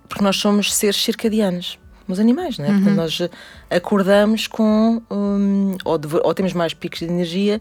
porque 0.07 0.23
nós 0.23 0.37
somos 0.37 0.73
seres 0.73 0.97
circadianos 0.97 1.79
os 2.07 2.19
animais, 2.19 2.57
não 2.57 2.65
é? 2.65 2.69
Uhum. 2.69 2.75
Portanto, 2.75 2.95
nós 2.95 3.21
acordamos 3.69 4.47
com. 4.47 5.01
Um, 5.11 5.75
ou, 5.83 5.97
de, 5.97 6.07
ou, 6.23 6.33
temos 6.33 6.53
mais 6.53 6.73
picos 6.73 6.99
de 6.99 7.05
energia 7.05 7.59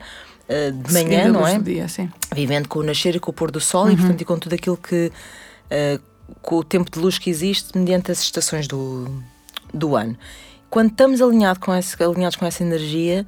uh, 0.48 0.72
de 0.72 0.92
manhã, 0.92 1.28
não 1.28 1.46
é? 1.46 1.58
Dia, 1.58 1.86
Vivendo 2.34 2.68
com 2.68 2.78
o 2.78 2.82
nascer 2.82 3.16
e 3.16 3.20
com 3.20 3.30
o 3.30 3.34
pôr 3.34 3.50
do 3.50 3.60
sol 3.60 3.86
uhum. 3.86 3.92
e, 3.92 3.96
portanto, 3.96 4.20
e 4.20 4.24
com 4.24 4.38
tudo 4.38 4.54
aquilo 4.54 4.76
que. 4.76 5.10
Uh, 5.66 6.00
com 6.42 6.56
o 6.56 6.64
tempo 6.64 6.90
de 6.90 6.98
luz 6.98 7.18
que 7.18 7.30
existe 7.30 7.76
mediante 7.78 8.10
as 8.10 8.20
estações 8.20 8.66
do, 8.66 9.22
do 9.72 9.94
ano. 9.94 10.16
Quando 10.68 10.90
estamos 10.90 11.22
alinhado 11.22 11.60
com 11.60 11.72
esse, 11.72 12.00
alinhados 12.02 12.36
com 12.36 12.44
essa 12.44 12.64
energia, 12.64 13.24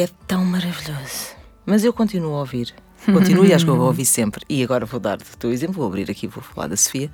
é 0.00 0.08
tão 0.26 0.44
maravilhoso. 0.44 1.34
Mas 1.64 1.84
eu 1.84 1.92
continuo 1.92 2.34
a 2.34 2.40
ouvir. 2.40 2.74
Continuo 3.04 3.44
e 3.44 3.54
acho 3.54 3.64
que 3.64 3.70
eu 3.70 3.76
vou 3.76 3.86
ouvir 3.86 4.04
sempre. 4.04 4.44
E 4.48 4.62
agora 4.62 4.84
vou 4.84 4.98
dar 4.98 5.18
o 5.18 5.36
teu 5.36 5.52
exemplo, 5.52 5.76
vou 5.76 5.86
abrir 5.86 6.10
aqui, 6.10 6.26
vou 6.26 6.42
falar 6.42 6.66
da 6.66 6.76
Sofia 6.76 7.10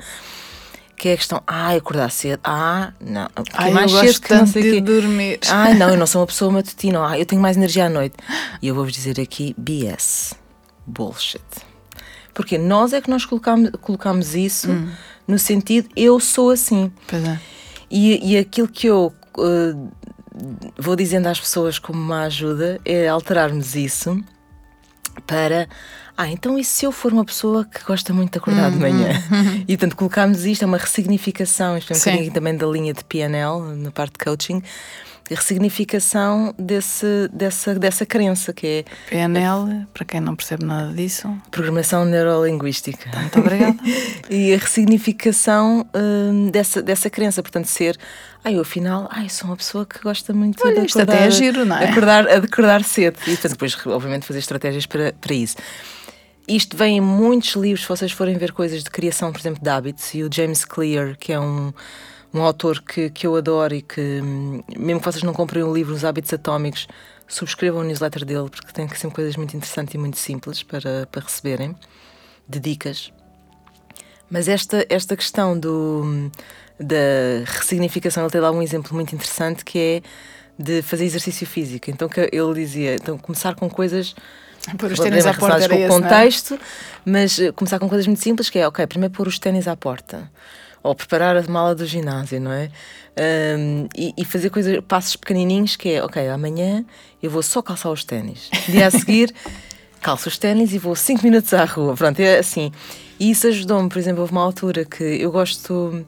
que 1.03 1.09
é 1.09 1.15
a 1.15 1.17
questão, 1.17 1.43
ah, 1.49 1.75
acordar 1.75 2.13
cedo, 2.13 2.39
ah, 2.45 2.93
não, 3.01 3.29
Ai, 3.55 3.73
mais 3.73 3.91
cedo 3.91 4.21
que 4.21 4.33
não 4.33 4.47
sei 4.47 4.63
de 4.63 4.71
que... 4.71 4.81
dormir. 4.81 5.41
Ah, 5.51 5.75
não, 5.75 5.91
eu 5.91 5.97
não 5.97 6.07
sou 6.07 6.21
uma 6.21 6.29
pessoa 6.29 6.53
matutina, 6.53 7.05
ah, 7.05 7.19
eu 7.19 7.27
tenho 7.27 7.43
mais 7.43 7.57
energia 7.57 7.87
à 7.87 7.89
noite. 7.89 8.15
E 8.63 8.69
eu 8.69 8.75
vou-vos 8.77 8.93
dizer 8.93 9.21
aqui, 9.21 9.53
BS, 9.59 10.37
bullshit. 10.87 11.43
Porque 12.33 12.57
nós 12.57 12.93
é 12.93 13.01
que 13.01 13.11
nós 13.11 13.25
colocamos, 13.25 13.71
colocamos 13.81 14.37
isso 14.37 14.71
hum. 14.71 14.93
no 15.27 15.41
sentido, 15.41 15.89
eu 15.97 16.21
sou 16.21 16.51
assim. 16.51 16.93
Pois 17.09 17.25
é. 17.25 17.41
E, 17.91 18.35
e 18.35 18.39
aquilo 18.39 18.69
que 18.69 18.87
eu 18.87 19.13
uh, 19.37 19.93
vou 20.79 20.97
dizendo 20.97 21.27
às 21.27 21.39
pessoas 21.39 21.79
como 21.79 22.01
uma 22.01 22.25
ajuda 22.25 22.81
é 22.85 23.09
alterarmos 23.09 23.75
isso 23.75 24.23
para 25.27 25.69
ah, 26.17 26.29
então 26.29 26.59
e 26.59 26.65
se 26.65 26.85
eu 26.85 26.93
for 26.93 27.13
uma 27.13 27.25
pessoa 27.25 27.65
que 27.65 27.83
gosta 27.85 28.13
muito 28.13 28.33
de 28.33 28.39
acordar 28.39 28.71
de 28.71 28.77
manhã? 28.77 29.09
Uhum. 29.31 29.65
E 29.67 29.77
portanto 29.77 29.97
colocámos 29.97 30.45
isto, 30.45 30.63
é 30.63 30.67
uma 30.67 30.77
ressignificação, 30.77 31.77
isto 31.77 31.93
é 31.93 31.97
um 31.97 31.99
Sim. 31.99 32.11
bocadinho 32.11 32.35
também 32.35 32.57
da 32.57 32.67
linha 32.67 32.93
de 32.93 33.05
PNL, 33.05 33.75
na 33.77 33.91
parte 33.91 34.13
de 34.13 34.25
coaching, 34.25 34.63
a 35.31 35.35
ressignificação 35.35 36.55
desse, 36.59 37.29
dessa, 37.33 37.75
dessa 37.75 38.05
crença 38.05 38.53
que 38.53 38.67
é. 38.67 38.85
PNL, 39.09 39.87
para 39.95 40.05
quem 40.05 40.21
não 40.21 40.37
percebe 40.37 40.65
nada 40.65 40.93
disso. 40.93 41.35
Programação 41.51 42.05
Neurolinguística. 42.05 43.11
Muito 43.19 43.39
obrigada. 43.41 43.79
e 44.29 44.53
a 44.53 44.59
ressignificação 44.59 45.87
hum, 45.95 46.51
dessa, 46.51 46.83
dessa 46.83 47.09
crença, 47.09 47.43
portanto, 47.43 47.67
ser. 47.67 47.97
Ai, 48.45 48.57
eu 48.57 48.63
afinal, 48.63 49.09
ai, 49.11 49.29
sou 49.29 49.49
uma 49.49 49.57
pessoa 49.57 49.87
que 49.87 50.01
gosta 50.01 50.33
muito 50.33 50.61
Olha, 50.67 50.81
de 50.81 50.91
acordar, 50.91 51.15
até 51.15 51.27
é 51.27 51.31
giro, 51.31 51.65
não 51.65 51.77
é? 51.77 51.89
Acordar, 51.89 52.29
acordar 52.29 52.83
cedo. 52.83 53.17
E 53.23 53.31
portanto, 53.31 53.53
depois, 53.53 53.87
obviamente, 53.87 54.27
fazer 54.27 54.41
estratégias 54.41 54.85
para, 54.85 55.13
para 55.13 55.35
isso. 55.35 55.57
Isto 56.49 56.77
vem 56.77 56.97
em 56.97 57.01
muitos 57.01 57.55
livros, 57.55 57.83
se 57.83 57.89
vocês 57.89 58.11
forem 58.11 58.37
ver 58.37 58.51
coisas 58.51 58.83
de 58.83 58.91
criação, 58.91 59.31
por 59.31 59.39
exemplo, 59.39 59.63
de 59.63 59.71
hábitos, 59.71 60.13
e 60.13 60.25
o 60.25 60.31
James 60.33 60.65
Clear, 60.65 61.17
que 61.17 61.33
é 61.33 61.39
um, 61.39 61.73
um 62.35 62.43
autor 62.43 62.83
que, 62.83 63.11
que 63.11 63.27
eu 63.27 63.37
adoro 63.37 63.75
e 63.75 63.83
que, 63.83 64.21
mesmo 64.77 65.01
que 65.01 65.07
vocês 65.07 65.23
não 65.23 65.33
comprem 65.33 65.63
o 65.63 65.73
livro 65.73 65.95
Os 65.95 66.05
Hábitos 66.05 66.33
Atómicos, 66.33 66.89
subscrevam 67.29 67.81
o 67.81 67.85
newsletter 67.85 68.25
dele, 68.25 68.51
porque 68.51 68.73
tem 68.73 68.89
sempre 68.89 69.15
coisas 69.15 69.37
muito 69.37 69.57
interessantes 69.57 69.95
e 69.95 69.99
muito 69.99 70.19
simples 70.19 70.65
para, 70.65 71.07
para 71.07 71.23
receberem, 71.23 71.77
de 72.49 72.59
dicas. 72.59 73.13
Mas 74.33 74.49
esta, 74.49 74.87
esta 74.89 75.15
questão 75.15 75.59
do, 75.59 76.31
da 76.81 77.45
ressignificação, 77.45 78.23
ele 78.23 78.33
tem 78.33 78.41
lá 78.41 78.51
um 78.51 78.63
exemplo 78.63 78.95
muito 78.95 79.15
interessante 79.15 79.63
que 79.63 79.79
é 79.79 80.03
de 80.59 80.81
fazer 80.81 81.05
exercício 81.05 81.47
físico. 81.47 81.91
Então 81.91 82.09
que 82.09 82.31
ele 82.33 82.55
dizia, 82.55 82.95
então 82.95 83.19
começar 83.19 83.55
com 83.55 83.69
coisas 83.69 84.15
Pôr 84.79 84.91
os 84.91 84.99
ténis 85.01 85.27
à 85.27 85.35
porta 85.35 85.69
com 85.69 85.75
o 85.75 85.79
é? 85.79 85.89
contexto, 85.89 86.59
mas 87.05 87.39
eh, 87.39 87.53
começar 87.53 87.79
com 87.79 87.89
coisas 87.91 88.07
muito 88.07 88.23
simples, 88.23 88.49
que 88.49 88.59
é, 88.59 88.67
ok, 88.67 88.87
primeiro 88.87 89.13
pôr 89.13 89.29
os 89.29 89.39
ténis 89.39 89.69
à 89.69 89.77
porta. 89.77 90.31
Ou 90.83 90.95
preparar 90.95 91.37
a 91.37 91.43
mala 91.43 91.75
do 91.75 91.85
ginásio, 91.85 92.41
não 92.41 92.53
é? 92.53 92.71
Ahm, 93.17 93.87
e, 93.95 94.15
e 94.17 94.25
fazer 94.25 94.49
coisas, 94.49 94.81
passos 94.89 95.15
pequenininhos, 95.15 95.77
que 95.77 95.91
é, 95.91 96.03
ok, 96.03 96.27
amanhã 96.29 96.87
eu 97.23 97.31
vou 97.31 97.43
só 97.43 97.61
calçar 97.61 97.91
os 97.91 98.03
ténis. 98.03 98.49
Dia 98.69 98.87
a 98.87 98.91
seguir, 98.91 99.35
calço 100.03 100.29
os 100.29 100.37
ténis 100.37 100.73
e 100.75 100.79
vou 100.79 100.95
5 100.97 101.23
minutos 101.25 101.53
à 101.55 101.65
rua. 101.65 101.95
Pronto, 101.95 102.19
é 102.21 102.39
assim. 102.39 102.71
E 103.21 103.31
isso 103.31 103.47
ajudou-me, 103.47 103.89
por 103.89 103.99
exemplo, 103.99 104.21
houve 104.21 104.33
uma 104.33 104.43
altura 104.43 104.85
que 104.85 105.03
eu 105.05 105.31
gosto 105.31 106.05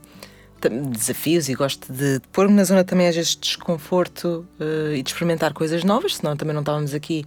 de 0.61 0.69
desafios 0.69 1.49
e 1.49 1.55
gosto 1.55 1.93
de 1.93 2.21
pôr-me 2.33 2.55
na 2.55 2.65
zona 2.65 2.83
também 2.85 3.07
às 3.07 3.15
vezes 3.15 3.33
de 3.33 3.41
desconforto 3.41 4.47
eh, 4.59 4.97
e 4.97 5.03
de 5.03 5.11
experimentar 5.11 5.53
coisas 5.53 5.85
novas, 5.85 6.17
senão 6.17 6.35
também 6.37 6.55
não 6.55 6.63
estávamos 6.63 6.95
aqui 6.95 7.25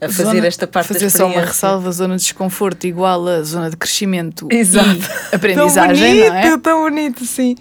a 0.00 0.08
fazer 0.08 0.24
Zona- 0.36 0.46
esta 0.46 0.66
parte 0.66 0.88
fazer 0.88 1.04
da 1.04 1.10
só 1.10 1.26
uma 1.26 1.42
ressalva, 1.42 1.92
zona 1.92 2.16
de 2.16 2.22
desconforto 2.22 2.86
igual 2.86 3.28
a 3.28 3.42
zona 3.42 3.68
de 3.68 3.76
crescimento 3.76 4.48
Exato. 4.50 4.88
e 4.88 5.02
aprendizagem, 5.36 5.94
tão 5.94 6.14
bonito, 6.16 6.28
não 6.30 6.36
é? 6.54 6.58
tão 6.58 6.80
bonito, 6.82 7.24
sim. 7.26 7.54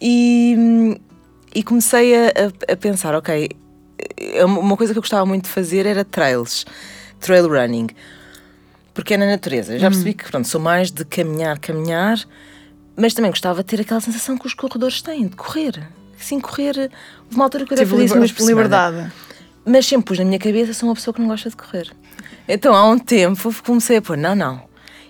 E, 0.00 0.96
e 1.54 1.62
comecei 1.64 2.14
a, 2.14 2.28
a- 2.28 2.72
a 2.72 2.76
pensar, 2.76 3.14
ok, 3.16 3.50
uma 4.44 4.60
uma 4.60 4.76
coisa 4.76 4.92
que 4.92 4.98
eu 4.98 5.02
gostava 5.02 5.26
muito 5.26 5.44
de 5.46 5.50
fazer 5.50 5.86
era 5.86 6.04
trails, 6.04 6.64
trail 7.20 7.48
running, 7.48 7.88
porque 8.94 9.14
é 9.14 9.16
na 9.16 9.26
natureza. 9.26 9.74
Eu 9.74 9.78
já 9.78 9.88
percebi 9.90 10.14
que 10.14 10.24
pronto, 10.24 10.46
sou 10.48 10.60
mais 10.60 10.90
de 10.90 11.04
caminhar, 11.04 11.58
caminhar, 11.58 12.18
mas 12.96 13.14
também 13.14 13.30
gostava 13.30 13.62
de 13.62 13.66
ter 13.66 13.80
aquela 13.80 14.00
sensação 14.00 14.36
que 14.38 14.46
os 14.46 14.54
corredores 14.54 15.02
têm, 15.02 15.26
de 15.28 15.36
correr. 15.36 15.82
Assim, 16.18 16.40
correr. 16.40 16.90
Uma 17.30 17.44
altura 17.44 17.66
que 17.66 17.74
eu 17.74 17.76
vez 17.76 17.90
liber- 17.90 18.28
semana. 18.28 18.46
liberdade. 18.48 19.12
Mas 19.64 19.84
sempre 19.86 20.06
pus 20.06 20.18
na 20.18 20.24
minha 20.24 20.38
cabeça, 20.38 20.72
sou 20.72 20.88
uma 20.88 20.94
pessoa 20.94 21.12
que 21.12 21.20
não 21.20 21.28
gosta 21.28 21.50
de 21.50 21.56
correr. 21.56 21.90
Então 22.48 22.74
há 22.74 22.88
um 22.88 22.98
tempo 22.98 23.52
comecei 23.64 23.96
a 23.98 24.02
pôr, 24.02 24.16
não, 24.16 24.34
não, 24.34 24.62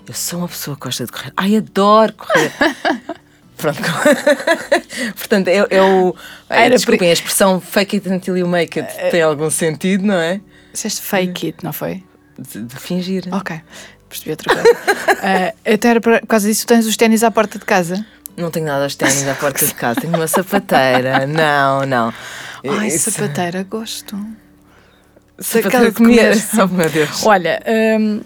eu 0.09 0.15
sou 0.15 0.39
uma 0.41 0.49
pessoa 0.49 0.75
que 0.77 0.83
gosta 0.83 1.05
de 1.05 1.13
correr. 1.13 1.33
Ai, 1.37 1.57
adoro 1.57 2.13
correr. 2.15 2.51
Pronto. 3.57 3.79
Portanto, 5.17 5.49
é, 5.49 5.67
é 5.71 5.83
o. 5.83 6.15
Ai, 6.49 6.67
Era 6.67 6.77
desculpem, 6.77 7.09
a 7.09 7.13
expressão 7.13 7.61
fake 7.61 7.97
it 7.97 8.09
until 8.09 8.37
you 8.37 8.47
make 8.47 8.79
it 8.79 9.11
tem 9.11 9.23
algum 9.23 9.49
sentido, 9.51 10.05
não 10.07 10.15
é? 10.15 10.41
Disseste 10.77 11.01
fake 11.01 11.47
it, 11.47 11.65
não 11.65 11.73
foi? 11.73 12.05
De, 12.39 12.61
de 12.65 12.77
fingir. 12.77 13.25
Ok, 13.33 13.59
percebi 14.11 14.31
outra 14.33 14.55
coisa. 14.55 14.79
Ah, 15.23 15.55
até 15.73 15.89
era 15.89 16.01
por 16.03 16.21
causa 16.27 16.47
disso, 16.47 16.67
tens 16.67 16.85
os 16.87 16.95
ténis 16.97 17.23
à 17.25 17.31
porta 17.31 17.59
de 17.59 17.65
casa. 17.65 18.05
Não 18.37 18.51
tenho 18.51 18.67
nada 18.67 18.85
aos 18.85 18.95
ténis 18.95 19.27
à 19.27 19.35
porta 19.35 19.65
de 19.65 19.73
casa, 19.75 20.03
tenho 20.03 20.15
uma 20.15 20.27
sapateira. 20.29 21.27
Não, 21.27 21.87
não. 21.87 22.13
Ai, 22.79 22.89
Isso- 22.89 23.11
sapateira, 23.11 23.63
gosto. 23.65 24.15
Sapateira 25.39 25.91
de 25.91 25.97
comer. 25.97 26.37
Oh, 26.63 26.67
meu 26.69 26.91
Deus. 26.91 27.25
Olha, 27.25 27.63
hum, 27.99 28.21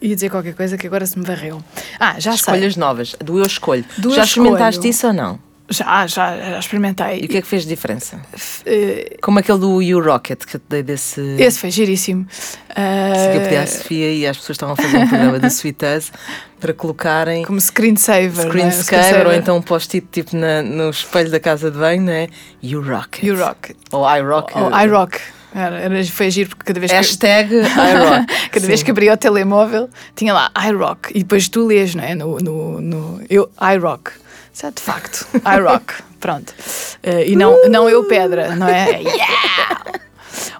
ia 0.00 0.14
dizer 0.16 0.28
qualquer 0.30 0.54
coisa 0.54 0.76
que 0.76 0.86
agora 0.88 1.06
se 1.06 1.16
me 1.16 1.24
varreu. 1.24 1.62
Ah, 2.00 2.14
já 2.18 2.32
sei. 2.32 2.40
Escolhas 2.40 2.76
novas, 2.76 3.14
do 3.20 3.38
eu 3.38 3.46
escolho. 3.46 3.84
Do 3.98 4.10
eu 4.10 4.14
Já 4.16 4.24
experimentaste 4.24 4.80
escolho. 4.80 4.90
isso 4.90 5.06
ou 5.06 5.12
não? 5.12 5.38
Já, 5.72 6.06
já, 6.06 6.36
já 6.36 6.58
experimentei. 6.58 7.20
E 7.22 7.24
o 7.24 7.28
que 7.28 7.38
é 7.38 7.42
que 7.42 7.46
fez 7.48 7.62
de 7.62 7.68
diferença? 7.70 8.20
Eh, 8.66 9.16
Como 9.22 9.38
aquele 9.38 9.58
do 9.58 9.80
You 9.82 10.00
Rocket 10.00 10.44
que 10.44 10.56
eu 10.56 10.60
te 10.60 10.66
dei 10.68 10.82
desse. 10.82 11.20
esse 11.38 11.58
foi 11.58 11.70
giríssimo. 11.70 12.26
Ah, 12.70 13.30
que 13.32 13.36
eu 13.38 13.40
pedi 13.42 13.56
à 13.56 13.66
Sofia 13.66 14.12
e 14.12 14.26
as 14.26 14.36
pessoas 14.36 14.56
estavam 14.56 14.74
a 14.74 14.76
fazer 14.76 14.96
um 14.98 15.08
programa 15.08 15.38
da 15.38 15.48
Sweet 15.48 15.84
Us 15.84 16.12
para 16.60 16.72
colocarem 16.72 17.44
como 17.44 17.60
screensaver. 17.60 18.46
screen 18.46 18.64
não 18.64 18.68
é? 18.68 18.72
saver 18.72 19.26
ou 19.26 19.32
então 19.32 19.56
um 19.56 19.62
post-it 19.62 20.06
tipo 20.12 20.36
na- 20.36 20.62
no 20.62 20.90
espelho 20.90 21.30
da 21.30 21.40
casa 21.40 21.70
de 21.70 21.78
banho, 21.78 22.02
não 22.02 22.12
é? 22.12 22.28
You 22.62 22.80
Rocket. 22.82 23.24
You 23.24 23.36
rock. 23.38 23.74
Ou 23.90 24.04
I 24.08 24.20
Rock. 24.20 24.52
Ou 24.56 24.70
I 24.70 24.86
rock. 24.86 25.18
Era, 25.54 25.80
era, 25.80 26.04
foi 26.06 26.28
agir 26.28 26.48
porque 26.48 26.64
cada 26.64 26.80
vez 26.80 26.90
que. 26.90 26.96
Hashtag 26.96 27.54
I 27.56 27.60
Rock. 27.66 28.48
Cada 28.50 28.66
vez 28.66 28.78
Sim. 28.80 28.84
que 28.86 28.90
abria 28.90 29.12
o 29.12 29.16
telemóvel 29.18 29.90
tinha 30.16 30.32
lá 30.32 30.50
I 30.56 30.72
rock 30.72 31.10
e 31.14 31.18
depois 31.18 31.46
tu 31.48 31.66
lês, 31.66 31.94
não 31.94 32.02
é? 32.04 32.14
No, 32.14 32.38
no, 32.38 32.80
no, 32.80 33.20
eu, 33.28 33.50
I 33.60 33.76
rock. 33.76 34.12
Isso 34.52 34.66
é 34.66 34.70
de 34.70 34.82
facto, 34.82 35.26
I 35.34 35.60
rock. 35.60 35.94
Pronto. 36.20 36.54
Eh, 37.02 37.30
e 37.30 37.36
não, 37.36 37.68
não 37.68 37.88
eu 37.88 38.04
pedra, 38.04 38.54
não 38.54 38.68
é? 38.68 39.00
Yeah! 39.02 39.82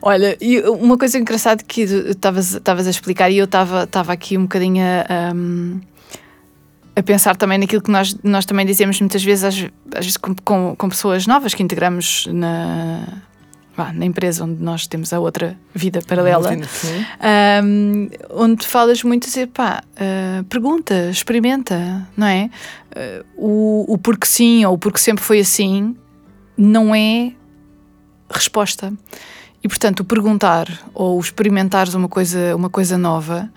Olha, 0.02 0.36
e 0.40 0.60
uma 0.60 0.98
coisa 0.98 1.18
engraçada 1.18 1.62
que 1.62 1.82
estavas 1.82 2.86
a 2.86 2.90
explicar 2.90 3.30
e 3.30 3.38
eu 3.38 3.44
estava 3.44 4.12
aqui 4.12 4.36
um 4.36 4.42
bocadinho 4.42 4.84
a, 4.84 5.32
um, 5.32 5.80
a 6.96 7.02
pensar 7.02 7.36
também 7.36 7.58
naquilo 7.58 7.80
que 7.80 7.90
nós, 7.90 8.16
nós 8.22 8.44
também 8.44 8.66
dizemos 8.66 9.00
muitas 9.00 9.22
vezes, 9.22 9.44
às, 9.44 9.54
às 9.94 10.04
vezes 10.04 10.16
com, 10.16 10.34
com, 10.44 10.74
com 10.76 10.88
pessoas 10.88 11.26
novas 11.26 11.54
que 11.54 11.62
integramos 11.62 12.26
na, 12.32 13.06
vá, 13.76 13.92
na 13.92 14.04
empresa 14.04 14.44
onde 14.44 14.62
nós 14.62 14.86
temos 14.86 15.12
a 15.12 15.20
outra 15.20 15.56
vida 15.74 16.00
paralela. 16.06 16.50
Um, 17.64 18.08
onde 18.30 18.66
falas 18.66 19.02
muito 19.02 19.26
dizer, 19.26 19.48
pá, 19.48 19.82
uh, 19.94 20.44
pergunta, 20.44 21.10
experimenta, 21.10 22.06
não 22.16 22.26
é? 22.26 22.50
Uh, 22.94 23.24
o, 23.36 23.94
o 23.94 23.98
porque 23.98 24.26
sim 24.26 24.64
ou 24.66 24.74
o 24.74 24.78
porque 24.78 24.98
sempre 24.98 25.24
foi 25.24 25.40
assim 25.40 25.96
não 26.56 26.94
é 26.94 27.32
resposta. 28.30 28.92
E 29.64 29.68
portanto, 29.68 30.00
o 30.00 30.04
perguntar 30.04 30.66
ou 30.92 31.16
o 31.16 31.20
experimentares 31.20 31.94
uma 31.94 32.08
coisa, 32.08 32.54
uma 32.54 32.68
coisa 32.68 32.98
nova 32.98 33.50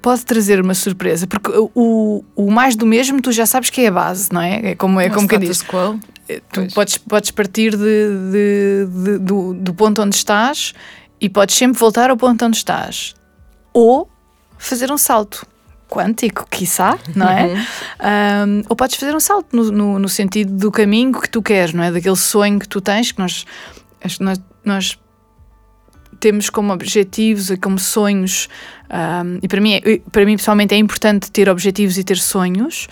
pode 0.00 0.24
trazer 0.24 0.60
uma 0.60 0.74
surpresa, 0.74 1.26
porque 1.26 1.50
o, 1.74 2.22
o 2.36 2.50
mais 2.50 2.76
do 2.76 2.86
mesmo 2.86 3.20
tu 3.20 3.32
já 3.32 3.44
sabes 3.46 3.68
que 3.68 3.80
é 3.80 3.88
a 3.88 3.90
base, 3.90 4.28
não 4.32 4.40
é? 4.40 4.70
É 4.70 4.74
como, 4.74 5.00
é 5.00 5.08
O 5.08 5.12
como 5.12 5.26
quem 5.26 5.38
diz. 5.40 5.62
quo. 5.62 5.98
Tu 6.28 6.42
Pois. 6.52 6.74
podes, 6.74 6.98
podes 6.98 7.30
partir 7.30 7.72
de, 7.76 7.78
de- 7.78 8.86
de- 9.04 9.18
do, 9.18 9.54
do 9.54 9.74
ponto 9.74 10.02
onde 10.02 10.14
estás 10.14 10.72
e 11.20 11.28
podes 11.28 11.56
sempre 11.56 11.78
voltar 11.80 12.10
ao 12.10 12.16
ponto 12.16 12.44
onde 12.44 12.56
estás. 12.58 13.14
Ou 13.72 14.08
fazer 14.58 14.92
um 14.92 14.98
salto 14.98 15.46
quântico, 15.88 16.46
quiçá, 16.50 16.98
não 17.14 17.28
é? 17.28 17.54
Um, 18.46 18.62
ou 18.68 18.76
podes 18.76 18.96
fazer 18.96 19.14
um 19.14 19.20
salto 19.20 19.56
no, 19.56 19.70
no, 19.70 19.98
no 19.98 20.08
sentido 20.08 20.52
do 20.52 20.70
caminho 20.70 21.12
que 21.20 21.28
tu 21.28 21.42
queres, 21.42 21.72
não 21.72 21.82
é? 21.82 21.90
Daquele 21.90 22.16
sonho 22.16 22.58
que 22.58 22.68
tu 22.68 22.80
tens, 22.80 23.12
que 23.12 23.18
nós, 23.18 23.44
nós, 24.20 24.40
nós 24.64 24.98
temos 26.20 26.50
como 26.50 26.72
objetivos 26.72 27.50
e 27.50 27.56
como 27.56 27.78
sonhos, 27.78 28.48
um, 28.90 29.38
e 29.42 29.48
para 29.48 29.60
mim, 29.60 29.74
é- 29.74 29.98
para 30.10 30.24
mim 30.24 30.36
pessoalmente 30.36 30.74
é 30.74 30.78
importante 30.78 31.30
ter 31.30 31.48
objetivos 31.48 31.96
e 31.96 32.04
ter 32.04 32.18
sonhos, 32.18 32.88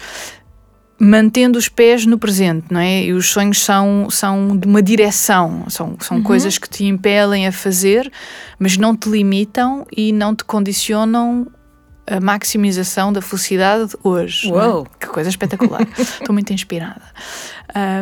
mantendo 0.99 1.59
os 1.59 1.69
pés 1.69 2.07
no 2.07 2.19
presente, 2.19 2.67
não 2.71 2.81
é? 2.81 3.05
E 3.05 3.13
os 3.13 3.29
sonhos 3.29 3.63
são, 3.63 4.09
são 4.11 4.57
de 4.57 4.67
uma 4.67 4.83
direção, 4.83 5.65
são, 5.69 5.97
são 6.01 6.23
coisas 6.23 6.57
que 6.57 6.69
te 6.69 6.85
impelem 6.87 7.47
a 7.47 7.53
fazer, 7.53 8.11
mas 8.59 8.79
não 8.79 8.97
te 8.97 9.09
limitam 9.09 9.87
e 9.95 10.11
não 10.13 10.35
te 10.35 10.45
condicionam 10.45 11.47
a 12.07 12.21
maximização 12.21 13.13
da 13.13 13.21
felicidade 13.21 13.95
hoje. 14.03 14.49
é? 14.49 14.53
Uou. 14.53 14.87
Que 14.99 15.07
coisa 15.07 15.29
espetacular. 15.29 15.87
Estou 15.99 16.33
muito 16.33 16.53
inspirada. 16.53 17.03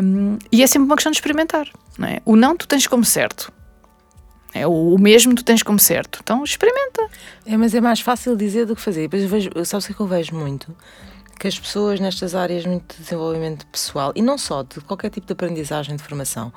Um, 0.02 0.38
e 0.52 0.62
é 0.62 0.66
sempre 0.66 0.86
uma 0.86 0.96
questão 0.96 1.10
de 1.10 1.16
experimentar, 1.16 1.66
não 1.98 2.08
é? 2.08 2.20
O 2.24 2.36
não 2.36 2.56
tu 2.56 2.68
tens 2.68 2.86
como 2.86 3.04
certo. 3.04 3.52
É, 4.52 4.66
o 4.66 4.96
mesmo 4.98 5.34
tu 5.34 5.42
tens 5.42 5.62
como 5.62 5.80
certo. 5.80 6.20
Então 6.22 6.44
experimenta. 6.44 7.08
É, 7.44 7.56
mas 7.56 7.74
é 7.74 7.80
mais 7.80 8.00
fácil 8.00 8.36
dizer 8.36 8.66
do 8.66 8.76
que 8.76 8.82
fazer. 8.82 9.02
Depois 9.02 9.22
eu 9.22 9.28
vejo, 9.28 9.50
sabes 9.64 9.88
o 9.88 9.92
é 9.92 9.94
que 9.94 10.00
eu 10.00 10.06
vejo 10.06 10.34
muito? 10.36 10.74
Que 11.38 11.48
as 11.48 11.58
pessoas 11.58 11.98
nestas 11.98 12.34
áreas 12.34 12.64
muito 12.64 12.94
de 12.94 13.02
desenvolvimento 13.02 13.66
pessoal, 13.66 14.12
e 14.14 14.22
não 14.22 14.38
só, 14.38 14.62
de 14.62 14.80
qualquer 14.82 15.10
tipo 15.10 15.26
de 15.26 15.32
aprendizagem, 15.32 15.96
de 15.96 16.02
formação, 16.02 16.52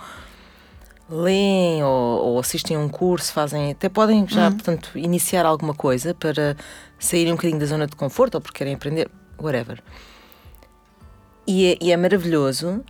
leem 1.10 1.84
ou, 1.84 2.26
ou 2.26 2.40
assistem 2.40 2.76
a 2.78 2.80
um 2.80 2.90
curso, 2.90 3.32
fazem, 3.32 3.72
até 3.72 3.90
podem 3.90 4.28
já, 4.28 4.52
portanto, 4.52 4.92
iniciar 4.96 5.46
alguma 5.46 5.74
coisa 5.74 6.14
para 6.14 6.56
saírem 7.00 7.34
um 7.34 7.36
bocadinho 7.36 7.60
da 7.60 7.66
zona 7.66 7.88
de 7.88 7.96
conforto 7.96 8.36
ou 8.36 8.42
porque 8.42 8.58
querem 8.58 8.74
aprender, 8.74 9.10
whatever. 9.40 9.82
E 11.46 11.66
é, 11.66 11.78
e 11.82 11.92
é 11.92 11.98
maravilhoso, 11.98 12.84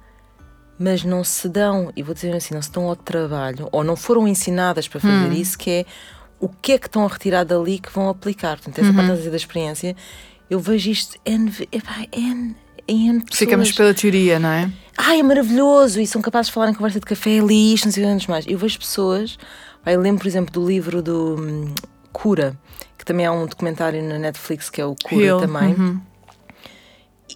mas 0.79 1.03
não 1.03 1.23
se 1.23 1.47
dão, 1.47 1.91
e 1.95 2.01
vou 2.01 2.13
dizer 2.13 2.35
assim, 2.35 2.55
não 2.55 2.61
se 2.61 2.71
dão 2.71 2.89
ao 2.89 2.95
trabalho, 2.95 3.69
ou 3.71 3.83
não 3.83 3.95
foram 3.95 4.27
ensinadas 4.27 4.87
para 4.87 4.99
fazer 4.99 5.31
isso, 5.33 5.57
que 5.57 5.69
é 5.69 5.85
o 6.39 6.49
que 6.49 6.73
é 6.73 6.77
que 6.77 6.87
estão 6.87 7.03
a 7.03 7.07
retirar 7.07 7.43
dali 7.43 7.79
que 7.79 7.91
vão 7.91 8.09
aplicar. 8.09 8.57
Portanto, 8.57 8.79
essa 8.79 8.93
parte 8.93 9.11
a 9.11 9.15
dizer 9.15 9.31
da 9.31 9.37
experiência, 9.37 9.95
eu 10.49 10.59
vejo 10.59 10.89
isto 10.89 11.19
N, 11.25 11.51
epá, 11.71 12.05
N, 12.11 12.55
pessoas. 13.21 13.39
Ficamos 13.39 13.71
pela 13.71 13.93
teoria, 13.93 14.39
não 14.39 14.49
é? 14.49 14.71
Ai, 14.97 15.19
é 15.19 15.23
maravilhoso! 15.23 16.01
E 16.01 16.07
são 16.07 16.21
capazes 16.21 16.47
de 16.47 16.53
falar 16.53 16.69
em 16.69 16.73
conversa 16.73 16.99
de 16.99 17.05
café, 17.05 17.39
li 17.39 17.73
isto, 17.73 17.85
não 17.85 17.91
sei 17.91 18.03
quantos 18.03 18.27
mais. 18.27 18.45
Eu 18.47 18.57
vejo 18.57 18.79
pessoas. 18.79 19.37
Eu 19.85 20.01
lembro, 20.01 20.21
por 20.21 20.27
exemplo, 20.27 20.51
do 20.51 20.67
livro 20.67 21.01
do 21.01 21.35
hum, 21.39 21.73
Cura, 22.11 22.57
que 22.97 23.05
também 23.05 23.25
há 23.25 23.31
um 23.31 23.45
documentário 23.45 24.01
na 24.03 24.17
Netflix 24.17 24.69
que 24.69 24.81
é 24.81 24.85
o 24.85 24.95
Cura 24.95 25.25
Heal, 25.25 25.39
também. 25.39 25.73
uhum. 25.73 26.01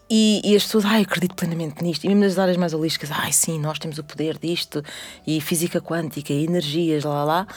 E, 0.09 0.41
e 0.43 0.55
as 0.57 0.63
pessoas, 0.63 0.83
ai, 0.83 1.03
acredito 1.03 1.35
plenamente 1.35 1.81
nisto. 1.81 2.03
E 2.03 2.09
mesmo 2.09 2.21
nas 2.21 2.37
áreas 2.37 2.57
mais 2.57 2.73
holísticas, 2.73 3.09
ai, 3.11 3.31
sim, 3.31 3.57
nós 3.57 3.79
temos 3.79 3.97
o 3.97 4.03
poder 4.03 4.37
disto, 4.37 4.83
e 5.25 5.39
física 5.39 5.79
quântica, 5.79 6.33
e 6.33 6.43
energias, 6.43 7.05
lá, 7.05 7.13
lá, 7.13 7.23
lá. 7.23 7.47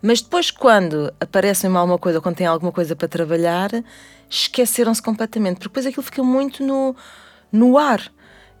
Mas 0.00 0.20
depois, 0.20 0.50
quando 0.50 1.12
aparece-me 1.20 1.76
alguma 1.76 1.98
coisa, 1.98 2.20
quando 2.20 2.36
tem 2.36 2.46
alguma 2.46 2.70
coisa 2.70 2.94
para 2.94 3.08
trabalhar, 3.08 3.70
esqueceram-se 4.30 5.02
completamente, 5.02 5.56
porque 5.56 5.68
depois 5.68 5.86
aquilo 5.86 6.02
fica 6.02 6.22
muito 6.22 6.64
no, 6.64 6.94
no 7.50 7.76
ar. 7.76 8.00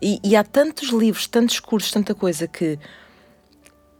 E, 0.00 0.20
e 0.24 0.36
há 0.36 0.44
tantos 0.44 0.90
livros, 0.90 1.26
tantos 1.26 1.60
cursos, 1.60 1.90
tanta 1.90 2.14
coisa 2.14 2.46
que 2.46 2.78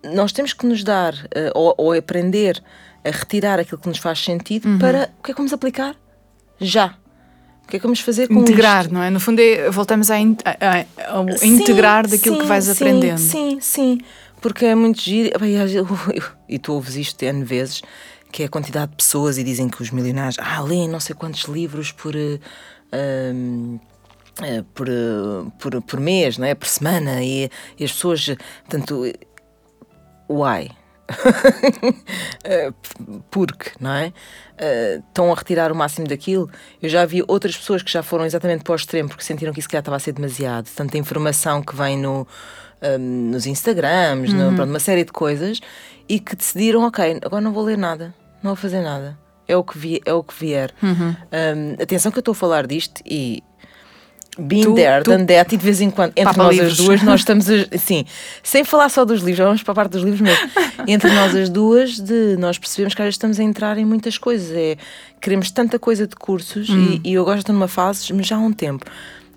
nós 0.03 0.33
temos 0.33 0.53
que 0.53 0.66
nos 0.66 0.85
dar 0.85 1.14
uh, 1.14 1.51
ou, 1.55 1.74
ou, 1.77 1.92
aprender 1.92 2.62
a 3.05 3.11
retirar 3.11 3.59
aquilo 3.59 3.79
que 3.79 3.88
nos 3.88 3.98
faz 3.98 4.22
sentido 4.22 4.68
uhum. 4.68 4.79
para 4.79 5.11
o 5.18 5.22
que 5.22 5.31
é 5.31 5.35
que 5.35 5.38
vamos 5.38 5.53
aplicar? 5.53 5.96
Já. 6.61 6.94
O 7.64 7.68
que 7.68 7.77
é 7.77 7.79
que 7.81 7.83
vamos 7.85 8.01
fazer 8.01 8.29
com 8.29 8.35
Integrar, 8.35 8.83
isto? 8.83 8.94
não 8.94 9.03
é? 9.03 9.11
No 9.11 9.20
fundo, 9.20 9.40
é, 9.40 9.70
voltamos 9.70 10.11
a, 10.11 10.18
in, 10.18 10.37
a, 10.44 10.51
a, 10.51 11.20
a 11.20 11.37
sim, 11.37 11.48
integrar 11.48 12.07
daquilo 12.07 12.37
sim, 12.37 12.40
que 12.40 12.46
vais 12.46 12.64
sim, 12.64 12.72
aprendendo. 12.72 13.18
Sim, 13.18 13.59
sim. 13.61 14.01
Porque 14.40 14.66
é 14.66 14.74
muito 14.74 15.01
giro. 15.01 15.31
E 16.48 16.59
tu 16.59 16.72
ouves 16.72 16.96
isto 16.96 17.22
N 17.22 17.44
vezes, 17.44 17.83
que 18.33 18.42
é 18.42 18.46
a 18.46 18.48
quantidade 18.48 18.92
de 18.92 18.96
pessoas 18.96 19.37
e 19.37 19.44
dizem 19.44 19.68
que 19.68 19.83
os 19.83 19.90
milionários 19.90 20.37
ah, 20.38 20.62
leem 20.62 20.88
não 20.88 21.01
sei 21.01 21.14
quantos 21.14 21.44
livros 21.44 21.92
por. 21.92 22.14
Uh, 22.14 23.81
por, 24.72 24.87
por, 25.59 25.83
por 25.83 26.01
mês, 26.01 26.38
não 26.38 26.46
é? 26.46 26.55
por 26.55 26.68
semana, 26.68 27.24
e, 27.24 27.51
e 27.77 27.85
as 27.85 27.90
pessoas, 27.90 28.24
portanto, 28.64 29.03
why? 30.29 30.70
porque, 33.31 33.70
não 33.81 33.92
é? 33.92 34.12
Estão 35.09 35.33
a 35.33 35.35
retirar 35.35 35.72
o 35.72 35.74
máximo 35.74 36.07
daquilo. 36.07 36.51
Eu 36.81 36.88
já 36.88 37.05
vi 37.07 37.24
outras 37.27 37.57
pessoas 37.57 37.83
que 37.83 37.90
já 37.90 38.03
foram 38.03 38.27
exatamente 38.27 38.62
para 38.62 38.72
o 38.72 38.77
extremo 38.77 39.09
porque 39.09 39.24
sentiram 39.24 39.53
que 39.53 39.61
isso 39.61 39.68
calhar 39.68 39.81
estava 39.81 39.96
a 39.96 40.01
ser 40.01 40.12
demasiado. 40.12 40.68
Tanta 40.74 40.98
informação 40.98 41.62
que 41.62 41.74
vem 41.74 41.96
no, 41.96 42.27
um, 42.82 43.30
nos 43.30 43.46
Instagrams, 43.46 44.32
uhum. 44.32 44.50
no, 44.50 44.56
pronto, 44.56 44.70
uma 44.70 44.80
série 44.80 45.04
de 45.04 45.12
coisas 45.12 45.60
e 46.08 46.18
que 46.18 46.34
decidiram, 46.34 46.82
ok, 46.86 47.18
agora 47.22 47.42
não 47.42 47.52
vou 47.52 47.64
ler 47.64 47.78
nada, 47.78 48.14
não 48.42 48.50
vou 48.50 48.56
fazer 48.56 48.80
nada. 48.80 49.18
É 49.46 49.56
o 49.56 49.64
que, 49.64 49.78
vi, 49.78 50.00
é 50.04 50.12
o 50.12 50.22
que 50.22 50.34
vier. 50.38 50.74
Uhum. 50.82 51.08
Um, 51.08 51.82
atenção 51.82 52.12
que 52.12 52.18
eu 52.18 52.20
estou 52.20 52.32
a 52.32 52.34
falar 52.34 52.66
disto 52.66 53.00
e 53.04 53.42
been 54.38 54.62
tu, 54.62 54.74
there, 54.74 55.02
tu, 55.02 55.10
done 55.10 55.26
that, 55.26 55.52
e 55.54 55.58
de 55.58 55.64
vez 55.64 55.80
em 55.80 55.90
quando, 55.90 56.12
entre 56.14 56.36
nós 56.36 56.54
livros. 56.54 56.72
as 56.72 56.86
duas, 56.86 57.02
nós 57.02 57.20
estamos, 57.20 57.46
assim, 57.72 58.04
sem 58.42 58.62
falar 58.62 58.88
só 58.88 59.04
dos 59.04 59.20
livros, 59.20 59.44
vamos 59.44 59.62
para 59.62 59.72
a 59.72 59.74
parte 59.74 59.92
dos 59.92 60.02
livros 60.02 60.20
mesmo, 60.20 60.48
entre 60.86 61.10
nós 61.12 61.34
as 61.34 61.48
duas, 61.48 61.98
de 61.98 62.36
nós 62.38 62.58
percebemos 62.58 62.94
que 62.94 63.02
às 63.02 63.06
vezes 63.06 63.14
estamos 63.14 63.40
a 63.40 63.42
entrar 63.42 63.76
em 63.78 63.84
muitas 63.84 64.16
coisas, 64.16 64.54
é, 64.56 64.76
queremos 65.20 65.50
tanta 65.50 65.78
coisa 65.78 66.06
de 66.06 66.14
cursos, 66.14 66.70
hum. 66.70 67.00
e, 67.02 67.10
e, 67.10 67.14
eu 67.14 67.24
gosto 67.24 67.46
de 67.46 67.52
numa 67.52 67.68
fase, 67.68 68.12
mas 68.12 68.26
já 68.26 68.36
há 68.36 68.40
um 68.40 68.52
tempo, 68.52 68.84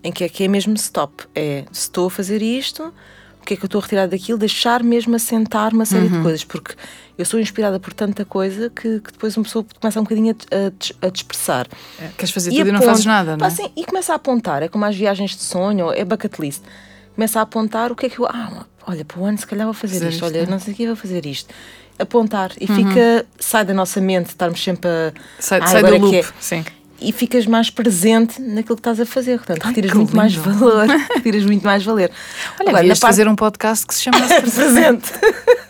em 0.03 0.11
que 0.11 0.23
é 0.23 0.29
que 0.29 0.43
é 0.43 0.47
mesmo 0.47 0.73
stop, 0.75 1.25
é, 1.33 1.65
estou 1.71 2.07
a 2.07 2.11
fazer 2.11 2.41
isto, 2.41 2.93
o 3.41 3.45
que 3.45 3.55
é 3.55 3.57
que 3.57 3.63
eu 3.63 3.67
estou 3.67 3.79
a 3.79 3.81
retirar 3.81 4.07
daquilo, 4.07 4.37
deixar 4.37 4.83
mesmo 4.83 5.15
assentar 5.15 5.73
uma 5.73 5.85
série 5.85 6.05
uhum. 6.05 6.17
de 6.17 6.21
coisas, 6.21 6.43
porque 6.43 6.75
eu 7.17 7.25
sou 7.25 7.39
inspirada 7.39 7.79
por 7.79 7.91
tanta 7.91 8.23
coisa 8.23 8.69
que, 8.69 8.99
que 8.99 9.11
depois 9.11 9.35
uma 9.35 9.43
pessoa 9.43 9.65
começa 9.79 9.99
um 9.99 10.03
bocadinho 10.03 10.35
a, 10.51 11.05
a, 11.05 11.07
a 11.07 11.09
dispersar. 11.09 11.67
É, 11.99 12.09
queres 12.17 12.31
fazer 12.31 12.51
e 12.51 12.57
tudo 12.57 12.69
e 12.69 12.71
não 12.71 12.81
fazes 12.81 13.05
nada, 13.05 13.35
não 13.35 13.45
é? 13.45 13.47
Assim, 13.47 13.69
e 13.75 13.83
começa 13.83 14.13
a 14.13 14.15
apontar, 14.15 14.61
é 14.61 14.67
como 14.67 14.85
as 14.85 14.95
viagens 14.95 15.35
de 15.35 15.41
sonho, 15.41 15.91
é 15.91 16.05
bucket 16.05 16.37
list. 16.39 16.61
Começa 17.15 17.39
a 17.39 17.41
apontar 17.41 17.91
o 17.91 17.95
que 17.95 18.05
é 18.05 18.09
que 18.09 18.19
eu. 18.19 18.25
Ah, 18.25 18.65
olha, 18.87 19.03
para 19.03 19.19
o 19.19 19.25
ano 19.25 19.37
se 19.37 19.45
calhar 19.45 19.65
vou 19.65 19.73
fazer, 19.73 19.95
fazer 19.95 20.09
isto, 20.09 20.15
isto, 20.15 20.25
olha, 20.25 20.43
é. 20.43 20.45
não 20.45 20.59
sei 20.59 20.73
o 20.73 20.77
que 20.77 20.87
vou 20.87 20.95
fazer 20.95 21.25
isto. 21.25 21.53
Apontar 21.99 22.51
e 22.59 22.65
uhum. 22.65 22.75
fica, 22.75 23.25
sai 23.39 23.65
da 23.65 23.73
nossa 23.73 23.99
mente, 23.99 24.27
estarmos 24.27 24.63
sempre 24.63 24.89
a. 24.89 25.13
Sai, 25.39 25.59
ah, 25.61 25.67
sai 25.67 25.83
do 25.83 25.97
loop, 25.97 26.15
é. 26.15 26.25
sim 26.39 26.63
e 27.01 27.11
ficas 27.11 27.45
mais 27.45 27.69
presente 27.69 28.39
naquilo 28.39 28.75
que 28.75 28.81
estás 28.81 28.99
a 28.99 29.05
fazer. 29.05 29.37
Portanto, 29.37 29.63
retiras 29.63 29.91
muito 29.93 30.09
lindo. 30.09 30.17
mais 30.17 30.35
valor. 30.35 30.87
retiras 31.15 31.43
muito 31.43 31.65
mais 31.65 31.83
valor. 31.83 32.09
Olha, 32.59 32.69
Agora, 32.69 32.87
parte... 32.87 32.99
fazer 32.99 33.27
um 33.27 33.35
podcast 33.35 33.87
que 33.87 33.95
se 33.95 34.03
chama 34.03 34.19
Presente. 34.41 35.11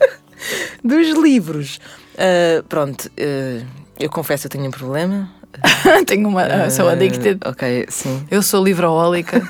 Dos 0.84 1.08
livros. 1.18 1.80
Uh, 2.16 2.64
pronto, 2.64 3.06
uh, 3.06 3.66
eu 4.00 4.10
confesso, 4.10 4.48
eu 4.48 4.52
tenho 4.52 4.66
um 4.66 4.72
problema. 4.72 5.30
tenho 6.06 6.28
uma. 6.28 6.44
Uh, 6.44 6.72
sou 6.72 6.90
addicted. 6.90 7.40
Ok, 7.46 7.86
sim. 7.90 8.26
Eu 8.30 8.42
sou 8.42 8.64
livroólica. 8.64 9.42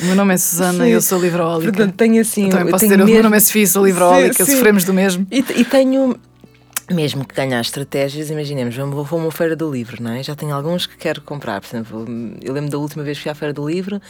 o 0.00 0.04
meu 0.06 0.16
nome 0.16 0.34
é 0.34 0.36
Susana 0.36 0.88
e 0.88 0.92
eu 0.92 1.00
sou 1.00 1.20
livroólica. 1.20 1.72
Portanto, 1.72 1.94
tenho 1.94 2.20
assim. 2.20 2.48
Também 2.48 2.70
posso 2.70 2.84
dizer, 2.84 2.96
mesmo... 2.96 3.10
o 3.10 3.14
meu 3.14 3.22
nome 3.22 3.36
é 3.36 3.40
Sofia, 3.40 3.66
sou 3.66 3.86
livroólica, 3.86 4.44
sofremos 4.44 4.84
do 4.84 4.92
mesmo. 4.92 5.26
E, 5.30 5.38
e 5.38 5.64
tenho 5.64 6.16
mesmo 6.90 7.24
que 7.24 7.34
ganhar 7.34 7.60
estratégias, 7.60 8.30
imaginemos, 8.30 8.76
vou, 8.76 9.04
vou 9.04 9.18
a 9.18 9.22
uma 9.22 9.32
feira 9.32 9.56
do 9.56 9.70
livro, 9.70 10.02
não 10.02 10.12
é? 10.12 10.22
Já 10.22 10.34
tenho 10.34 10.54
alguns 10.54 10.86
que 10.86 10.96
quero 10.96 11.20
comprar. 11.20 11.60
Por 11.60 11.66
exemplo, 11.66 12.06
eu 12.42 12.52
lembro 12.52 12.70
da 12.70 12.78
última 12.78 13.02
vez 13.02 13.18
que 13.18 13.24
fui 13.24 13.30
à 13.30 13.34
feira 13.34 13.52
do 13.52 13.68
livro, 13.68 14.00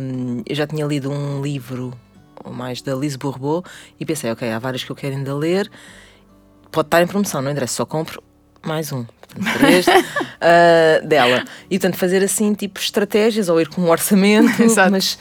hum, 0.00 0.42
eu 0.46 0.54
já 0.54 0.66
tinha 0.66 0.86
lido 0.86 1.10
um 1.10 1.42
livro 1.42 1.92
mais 2.50 2.80
da 2.82 2.94
Lise 2.94 3.18
Bourbeau 3.18 3.64
e 3.98 4.04
pensei, 4.04 4.30
ok, 4.30 4.50
há 4.50 4.58
vários 4.58 4.84
que 4.84 4.90
eu 4.90 4.96
quero 4.96 5.14
ainda 5.14 5.34
ler, 5.34 5.70
pode 6.70 6.86
estar 6.86 7.02
em 7.02 7.06
promoção, 7.06 7.40
não 7.42 7.50
interessa, 7.50 7.74
só 7.74 7.86
compro 7.86 8.22
mais 8.64 8.92
um. 8.92 9.04
Portanto, 9.04 9.58
três 9.58 9.86
uh, 9.86 11.06
dela. 11.06 11.44
E 11.70 11.78
portanto, 11.78 11.98
fazer 11.98 12.22
assim, 12.22 12.54
tipo, 12.54 12.80
estratégias 12.80 13.48
ou 13.48 13.60
ir 13.60 13.68
com 13.68 13.82
um 13.82 13.90
orçamento, 13.90 14.50
mas 14.90 15.18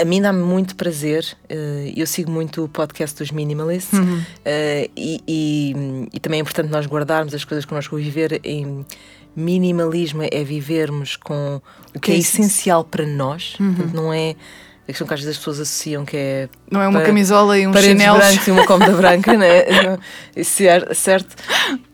a 0.00 0.04
mim 0.04 0.22
dá-me 0.22 0.42
muito 0.42 0.74
prazer. 0.76 1.36
Uh, 1.50 1.92
eu 1.96 2.06
sigo 2.06 2.30
muito 2.30 2.64
o 2.64 2.68
podcast 2.68 3.18
dos 3.18 3.30
Minimalists 3.30 3.98
uhum. 3.98 4.18
uh, 4.18 4.90
e, 4.96 5.20
e, 5.26 6.08
e, 6.12 6.20
também 6.20 6.38
é 6.38 6.42
importante 6.42 6.70
nós 6.70 6.86
guardarmos 6.86 7.34
as 7.34 7.44
coisas 7.44 7.64
que 7.64 7.74
nós 7.74 7.86
viver 7.86 8.40
em 8.44 8.84
minimalismo 9.36 10.22
é 10.22 10.44
vivermos 10.44 11.16
com 11.16 11.60
o 11.94 12.00
que, 12.00 12.12
é, 12.12 12.14
é 12.14 12.18
essencial 12.18 12.84
para 12.84 13.04
nós, 13.04 13.56
uhum. 13.58 13.74
Portanto, 13.74 13.94
não 13.94 14.12
é 14.12 14.36
a 14.84 14.86
questão 14.86 15.06
que 15.06 15.14
às 15.14 15.20
vezes 15.20 15.36
as 15.36 15.38
pessoas 15.38 15.60
associam 15.60 16.04
que 16.04 16.16
é. 16.16 16.48
Não 16.70 16.80
é 16.80 16.86
uma 16.86 17.00
para, 17.00 17.06
camisola 17.06 17.58
e 17.58 17.66
um 17.66 17.72
chinelo. 17.72 18.18
brancos 18.18 18.46
e 18.46 18.50
uma 18.50 18.66
cómoda 18.66 18.92
branca, 18.96 19.36
né? 19.36 19.64
É 20.36 20.44
certo. 20.94 21.34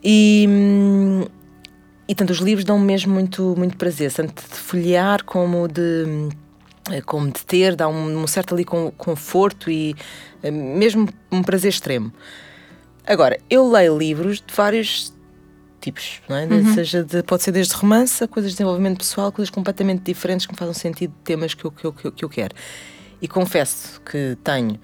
E. 0.02 0.48
E 2.08 2.14
tanto 2.16 2.30
os 2.32 2.40
livros 2.40 2.64
dão 2.64 2.76
mesmo 2.76 3.14
muito, 3.14 3.54
muito 3.56 3.76
prazer, 3.76 4.12
tanto 4.12 4.42
de 4.42 4.56
folhear 4.56 5.22
como 5.22 5.68
de 5.68 6.28
eh, 6.28 6.36
como 7.04 7.30
de 7.30 7.44
ter, 7.44 7.76
dá 7.76 7.88
um, 7.88 8.22
um 8.22 8.26
certo 8.26 8.54
ali 8.54 8.64
conforto 8.64 9.70
e 9.70 9.94
eh, 10.42 10.50
mesmo 10.50 11.08
um 11.30 11.42
prazer 11.42 11.70
extremo. 11.70 12.12
Agora, 13.06 13.38
eu 13.48 13.68
leio 13.70 13.96
livros 13.96 14.42
de 14.44 14.54
vários 14.54 15.12
tipos, 15.80 16.20
não 16.28 16.36
é? 16.36 16.44
Uhum. 16.44 16.74
Seja 16.74 17.02
de, 17.02 17.22
pode 17.22 17.42
ser 17.42 17.52
desde 17.52 17.74
romance 17.74 18.22
a 18.22 18.28
coisas 18.28 18.52
de 18.52 18.56
desenvolvimento 18.56 18.98
pessoal, 18.98 19.32
coisas 19.32 19.50
completamente 19.50 20.02
diferentes 20.02 20.46
que 20.46 20.52
me 20.52 20.58
fazem 20.58 20.74
sentido 20.74 21.10
de 21.10 21.22
temas 21.24 21.54
que 21.54 21.64
eu, 21.64 21.72
que 21.72 21.84
eu, 21.84 21.92
que 21.92 22.04
eu, 22.06 22.12
que 22.12 22.24
eu 22.24 22.28
quero. 22.28 22.54
E 23.20 23.26
confesso 23.26 24.00
que 24.02 24.36
tenho 24.44 24.78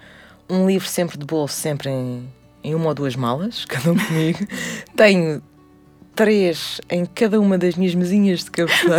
um 0.48 0.66
livro 0.66 0.88
sempre 0.88 1.18
de 1.18 1.24
bolso, 1.24 1.54
sempre 1.54 1.90
em, 1.90 2.28
em 2.62 2.74
uma 2.74 2.88
ou 2.88 2.94
duas 2.94 3.14
malas, 3.16 3.64
cada 3.68 3.92
um 3.92 3.96
comigo. 3.96 4.38
tenho 4.96 5.42
três 6.16 6.80
em 6.90 7.04
cada 7.04 7.38
uma 7.38 7.58
das 7.58 7.76
minhas 7.76 7.94
mesinhas 7.94 8.42
de 8.42 8.50
cabeceira. 8.50 8.98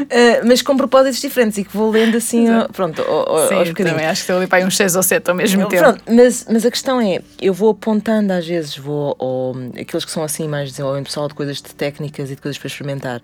Uh, 0.00 0.40
mas 0.48 0.62
com 0.62 0.74
propósitos 0.74 1.20
diferentes 1.20 1.58
e 1.58 1.64
que 1.64 1.76
vou 1.76 1.90
lendo 1.90 2.16
assim, 2.16 2.46
pronto, 2.72 3.02
ao, 3.02 3.48
Sim, 3.48 3.54
aos 3.56 3.68
bocadinhos. 3.68 3.76
também 3.76 4.06
acho 4.06 4.22
que 4.22 4.24
estou 4.24 4.38
ali 4.38 4.46
para 4.46 4.66
uns 4.66 4.76
6 4.76 4.96
ou 4.96 5.02
7 5.02 5.28
ao 5.28 5.36
mesmo 5.36 5.68
tempo. 5.68 5.82
Pronto, 5.82 6.02
mas, 6.08 6.46
mas 6.50 6.64
a 6.64 6.70
questão 6.70 6.98
é, 6.98 7.20
eu 7.40 7.52
vou 7.52 7.70
apontando 7.70 8.32
às 8.32 8.46
vezes, 8.46 8.76
vou, 8.76 9.14
ou, 9.18 9.54
aqueles 9.78 10.04
que 10.04 10.10
são 10.10 10.24
assim 10.24 10.48
mais 10.48 10.70
desenvolvimento 10.70 11.06
pessoal 11.08 11.28
de 11.28 11.34
coisas 11.34 11.58
de 11.58 11.74
técnicas 11.74 12.30
e 12.30 12.34
de 12.34 12.40
coisas 12.40 12.58
para 12.58 12.66
experimentar, 12.66 13.22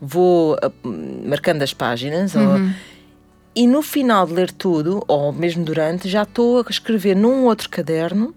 vou 0.00 0.54
uh, 0.54 0.88
marcando 1.24 1.62
as 1.62 1.72
páginas, 1.72 2.34
uhum. 2.34 2.64
ou, 2.64 2.70
e 3.54 3.66
no 3.66 3.80
final 3.80 4.26
de 4.26 4.32
ler 4.32 4.50
tudo, 4.50 5.04
ou 5.06 5.32
mesmo 5.32 5.64
durante, 5.64 6.08
já 6.08 6.24
estou 6.24 6.58
a 6.58 6.64
escrever 6.68 7.14
num 7.14 7.44
outro 7.44 7.70
caderno 7.70 8.34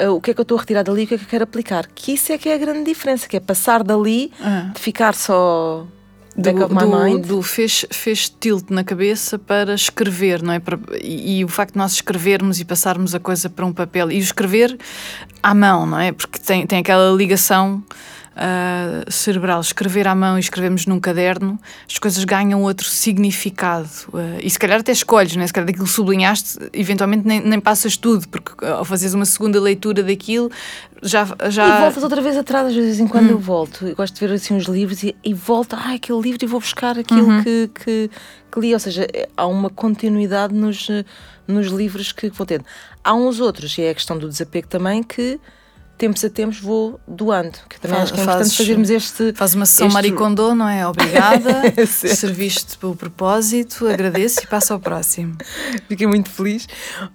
Uh, 0.00 0.10
o 0.10 0.20
que 0.20 0.30
é 0.30 0.34
que 0.34 0.40
eu 0.40 0.42
estou 0.42 0.58
a 0.58 0.60
retirar 0.60 0.82
dali 0.82 1.02
e 1.02 1.04
o 1.04 1.08
que 1.08 1.14
é 1.14 1.18
que 1.18 1.24
eu 1.24 1.28
quero 1.28 1.44
aplicar. 1.44 1.86
Que 1.94 2.12
isso 2.14 2.32
é 2.32 2.38
que 2.38 2.48
é 2.48 2.54
a 2.54 2.58
grande 2.58 2.84
diferença, 2.84 3.28
que 3.28 3.36
é 3.36 3.40
passar 3.40 3.82
dali, 3.82 4.32
uhum. 4.40 4.72
de 4.72 4.80
ficar 4.80 5.14
só 5.14 5.86
do, 6.36 6.52
do, 6.52 7.18
do, 7.18 7.42
fez, 7.42 7.86
fez 7.90 8.28
tilt 8.28 8.68
na 8.70 8.82
cabeça 8.82 9.38
para 9.38 9.74
escrever, 9.74 10.42
não 10.42 10.52
é? 10.52 10.58
Para, 10.58 10.78
e, 11.00 11.38
e, 11.38 11.44
o 11.44 11.48
facto 11.48 11.74
de 11.74 11.78
nós 11.78 11.92
escrevermos 11.92 12.58
e 12.58 12.64
passarmos 12.64 13.14
a 13.14 13.20
coisa 13.20 13.48
para 13.48 13.64
um 13.64 13.72
papel 13.72 14.10
e 14.10 14.16
o 14.16 14.18
escrever 14.18 14.76
à 15.40 15.54
mão, 15.54 15.86
não 15.86 15.98
é? 15.98 16.10
Porque 16.10 16.38
tem, 16.40 16.66
tem 16.66 16.80
aquela 16.80 17.12
ligação 17.12 17.82
uh, 18.34 19.10
cerebral. 19.10 19.60
Escrever 19.60 20.06
à 20.06 20.14
mão 20.14 20.36
e 20.36 20.40
escrevemos 20.40 20.86
num 20.86 21.00
caderno, 21.00 21.58
as 21.88 21.98
coisas 21.98 22.24
ganham 22.24 22.62
outro 22.62 22.86
significado. 22.86 23.88
Uh, 24.08 24.38
e 24.42 24.50
se 24.50 24.58
calhar 24.58 24.80
até 24.80 24.92
escolhes, 24.92 25.36
né? 25.36 25.46
se 25.46 25.52
calhar 25.52 25.66
daquilo 25.66 25.86
sublinhaste, 25.86 26.58
eventualmente 26.72 27.26
nem, 27.26 27.40
nem 27.40 27.60
passas 27.60 27.96
tudo, 27.96 28.28
porque 28.28 28.64
ao 28.64 28.84
fazeres 28.84 29.14
uma 29.14 29.24
segunda 29.24 29.60
leitura 29.60 30.02
daquilo, 30.02 30.50
já, 31.02 31.26
já... 31.50 31.78
E 31.78 31.80
voltas 31.80 32.02
outra 32.02 32.22
vez 32.22 32.36
atrás, 32.36 32.68
às 32.68 32.74
vezes 32.74 33.00
em 33.00 33.06
quando 33.06 33.28
hum. 33.28 33.32
eu 33.32 33.38
volto. 33.38 33.86
Eu 33.86 33.94
gosto 33.94 34.14
de 34.14 34.26
ver 34.26 34.34
assim 34.34 34.54
uns 34.54 34.64
livros 34.64 35.02
e, 35.02 35.14
e 35.24 35.34
volto, 35.34 35.74
ah, 35.76 35.94
aquele 35.94 36.20
livro 36.20 36.38
e 36.42 36.46
vou 36.46 36.60
buscar 36.60 36.98
aquilo 36.98 37.28
uhum. 37.28 37.42
que, 37.42 37.70
que, 37.74 38.10
que, 38.50 38.60
li. 38.60 38.72
Ou 38.72 38.80
seja, 38.80 39.06
há 39.36 39.46
uma 39.46 39.70
continuidade 39.70 40.54
nos, 40.54 40.88
nos 41.46 41.68
livros 41.68 42.12
que 42.12 42.30
vou 42.30 42.46
tendo. 42.46 42.64
Há 43.02 43.14
uns 43.14 43.38
outros, 43.38 43.76
e 43.76 43.82
é 43.82 43.90
a 43.90 43.94
questão 43.94 44.16
do 44.16 44.28
desapego 44.28 44.66
também, 44.66 45.02
que 45.02 45.38
tempos 45.96 46.24
a 46.24 46.30
tempos 46.30 46.58
vou 46.60 47.00
doando. 47.06 47.58
Que 47.68 47.80
também 47.80 47.96
Fa- 47.98 48.02
acho 48.02 48.12
que 48.14 48.20
é 48.20 48.24
fazes- 48.24 48.52
importante 48.52 48.56
fazermos 48.58 48.90
este. 48.90 49.32
Faz 49.34 49.54
uma 49.54 49.66
sessão 49.66 49.86
Este- 49.86 49.94
Maricondo, 49.94 50.54
não 50.54 50.68
é? 50.68 50.86
Obrigada. 50.86 51.62
Certo. 51.86 52.16
Serviste 52.16 52.78
pelo 52.78 52.94
propósito, 52.96 53.86
agradeço 53.86 54.40
e 54.42 54.46
passo 54.46 54.72
ao 54.72 54.80
próximo. 54.80 55.36
Fiquei 55.88 56.06
muito 56.06 56.30
feliz. 56.30 56.66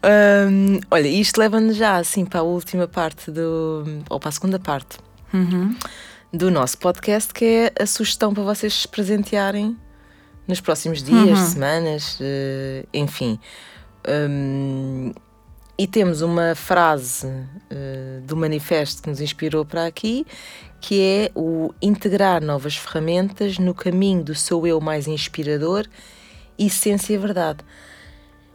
Ahm, 0.04 0.80
olha, 0.90 1.08
isto 1.08 1.38
leva-nos 1.40 1.76
já 1.76 1.98
assim 1.98 2.26
para 2.26 2.40
a 2.40 2.44
última 2.44 2.88
parte 2.88 3.32
do. 3.32 3.84
ou 4.10 4.20
para 4.20 4.30
a 4.30 4.32
segunda 4.32 4.60
parte 4.60 4.98
Uhum. 5.34 5.76
do 6.34 6.50
nosso 6.50 6.78
podcast, 6.78 7.34
que 7.34 7.46
é 7.46 7.74
a 7.84 7.86
sugestão 7.86 8.34
para 8.34 8.44
vocês 8.44 8.74
se 8.74 8.88
presentearem 8.88 9.78
nos 10.48 10.60
próximos 10.62 11.04
dias, 11.04 11.38
Uhum. 11.40 11.46
semanas, 11.46 12.18
eh, 12.22 12.86
enfim. 12.94 13.40
Hum, 14.08 15.12
e 15.80 15.88
temos 15.88 16.22
uma 16.22 16.56
frase 16.56 17.26
eh, 17.70 18.20
do 18.26 18.36
manifesto 18.36 19.02
que 19.02 19.08
nos 19.10 19.22
inspirou 19.22 19.64
para 19.64 19.86
aqui, 19.86 20.28
que 20.82 21.02
é 21.02 21.32
o 21.34 21.74
integrar 21.82 22.44
novas 22.44 22.76
ferramentas 22.76 23.58
no 23.58 23.74
caminho 23.74 24.22
do 24.22 24.36
seu 24.36 24.68
eu 24.68 24.82
mais 24.82 25.08
inspirador, 25.08 25.88
essência 26.58 27.14
e 27.14 27.18
verdade. 27.18 27.60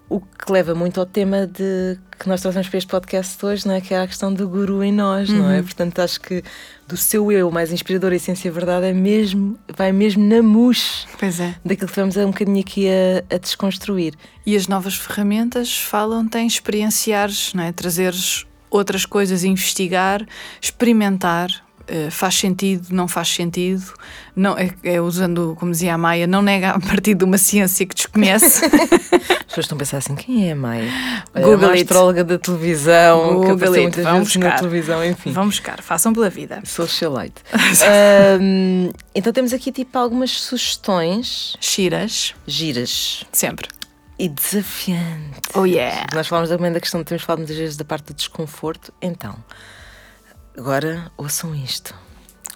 O 0.09 0.21
que 0.21 0.53
leva 0.53 0.75
muito 0.75 1.01
ao 1.01 1.07
tema 1.07 1.47
de 1.47 1.99
que 2.19 2.29
nós 2.29 2.40
trouxemos 2.40 2.69
para 2.69 2.79
este 2.79 2.88
podcast 2.88 3.45
hoje, 3.45 3.67
não 3.67 3.75
é? 3.75 3.81
que 3.81 3.95
é 3.95 4.01
a 4.01 4.07
questão 4.07 4.33
do 4.33 4.49
guru 4.49 4.85
em 4.85 4.93
nós, 4.93 5.29
não 5.31 5.51
é? 5.51 5.62
Portanto, 5.62 5.99
acho 6.01 6.21
que 6.21 6.43
do 6.87 6.97
seu 6.97 7.33
eu 7.33 7.51
mais 7.51 7.73
inspirador, 7.73 8.12
essência 8.12 8.49
e 8.49 8.51
verdade, 8.51 8.87
é 8.87 8.93
mesmo, 8.93 9.59
vai 9.75 9.93
mesmo 9.93 10.23
na 10.23 10.43
mousse 10.43 11.07
Pois 11.19 11.40
é. 11.40 11.55
daquilo 11.64 11.87
que 11.88 12.01
estivemos 12.01 12.17
um 12.17 12.31
bocadinho 12.31 12.61
aqui 12.61 12.87
a, 12.88 13.35
a 13.35 13.38
desconstruir. 13.38 14.14
E 14.45 14.55
as 14.55 14.69
novas 14.69 14.95
ferramentas 14.95 15.77
falam-te 15.77 16.38
em 16.38 16.47
experienciares, 16.47 17.53
não 17.55 17.64
é? 17.64 17.73
trazeres 17.73 18.47
outras 18.71 19.07
coisas, 19.07 19.43
investigar, 19.45 20.27
experimentar. 20.61 21.63
Eh, 21.87 22.09
faz 22.11 22.35
sentido, 22.37 22.88
não 22.90 23.07
faz 23.07 23.29
sentido, 23.29 23.92
não, 24.35 24.57
é, 24.59 24.70
é 24.83 25.01
usando, 25.01 25.57
como 25.59 25.70
dizia 25.73 25.94
a 25.94 25.99
Maia, 25.99 26.27
não 26.27 26.42
nega 26.42 26.70
a 26.70 26.81
partir 26.81 27.14
de 27.14 27.25
uma 27.25 27.38
ciência 27.38 27.85
que 27.87 27.94
desconhece. 27.94 28.64
As 29.44 29.57
pessoas 29.57 29.66
estão 29.66 29.77
a 29.77 29.79
pensar 29.79 29.99
assim: 29.99 30.14
quem 30.16 30.49
é 30.49 30.53
a 30.53 30.57
Maia? 30.57 30.90
Google 31.35 31.53
é 31.53 31.57
uma 31.57 31.68
it. 31.73 31.83
astróloga 31.83 32.25
da 32.25 32.38
televisão, 32.38 33.20
que 33.20 33.35
Google 33.35 33.53
apareceu 33.55 33.85
it, 33.85 34.03
vão 34.03 34.18
vezes 34.18 34.37
na 34.37 34.47
buscar. 34.49 34.59
televisão, 34.59 35.05
enfim. 35.05 35.33
Vão 35.33 35.47
buscar, 35.47 35.83
façam 35.83 36.12
pela 36.12 36.29
vida. 36.31 36.61
Socialite. 36.64 37.42
Ahm, 37.53 38.90
então 39.14 39.33
temos 39.33 39.53
aqui 39.53 39.70
tipo 39.70 39.97
algumas 39.99 40.31
sugestões 40.33 41.57
Chiras, 41.61 42.35
giras 42.47 43.25
sempre. 43.31 43.68
e 44.18 44.29
desafiantes. 44.29 45.55
Oh 45.55 45.64
yeah! 45.64 46.07
Nós 46.14 46.27
falamos 46.27 46.51
também 46.51 46.73
da 46.73 46.81
questão, 46.81 47.05
temos 47.05 47.23
falado 47.23 47.38
muitas 47.40 47.57
vezes 47.57 47.77
da 47.77 47.85
parte 47.85 48.07
do 48.07 48.14
desconforto. 48.14 48.92
Então, 49.01 49.37
agora 50.57 51.11
ouçam 51.17 51.55
isto. 51.55 51.95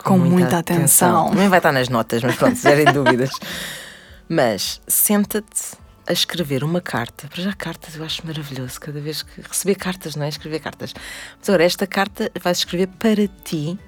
Com 0.03 0.19
muita 0.19 0.59
atenção. 0.59 1.31
Também 1.31 1.49
vai 1.49 1.59
estar 1.59 1.73
nas 1.73 1.89
notas, 1.89 2.23
mas 2.23 2.37
pronto, 2.37 2.57
se 2.57 2.63
tiverem 2.63 2.91
dúvidas. 2.95 3.31
Mas 4.29 4.81
senta-te 4.87 5.77
a 6.07 6.13
escrever 6.13 6.63
uma 6.63 6.81
carta. 6.81 7.27
Para 7.29 7.43
já, 7.43 7.53
cartas 7.53 7.97
eu 7.97 8.05
acho 8.05 8.25
maravilhoso. 8.27 8.81
Cada 8.81 9.01
vez 9.01 9.23
que. 9.23 9.41
Receber 9.43 9.75
cartas, 9.75 10.15
não 10.17 10.25
é? 10.25 10.29
Escrever 10.29 10.61
cartas. 10.61 10.95
Mas 11.39 11.49
agora, 11.49 11.65
esta 11.65 11.87
carta 11.87 12.31
vais 12.41 12.59
escrever 12.59 12.89
para 12.99 13.27
ti, 13.45 13.79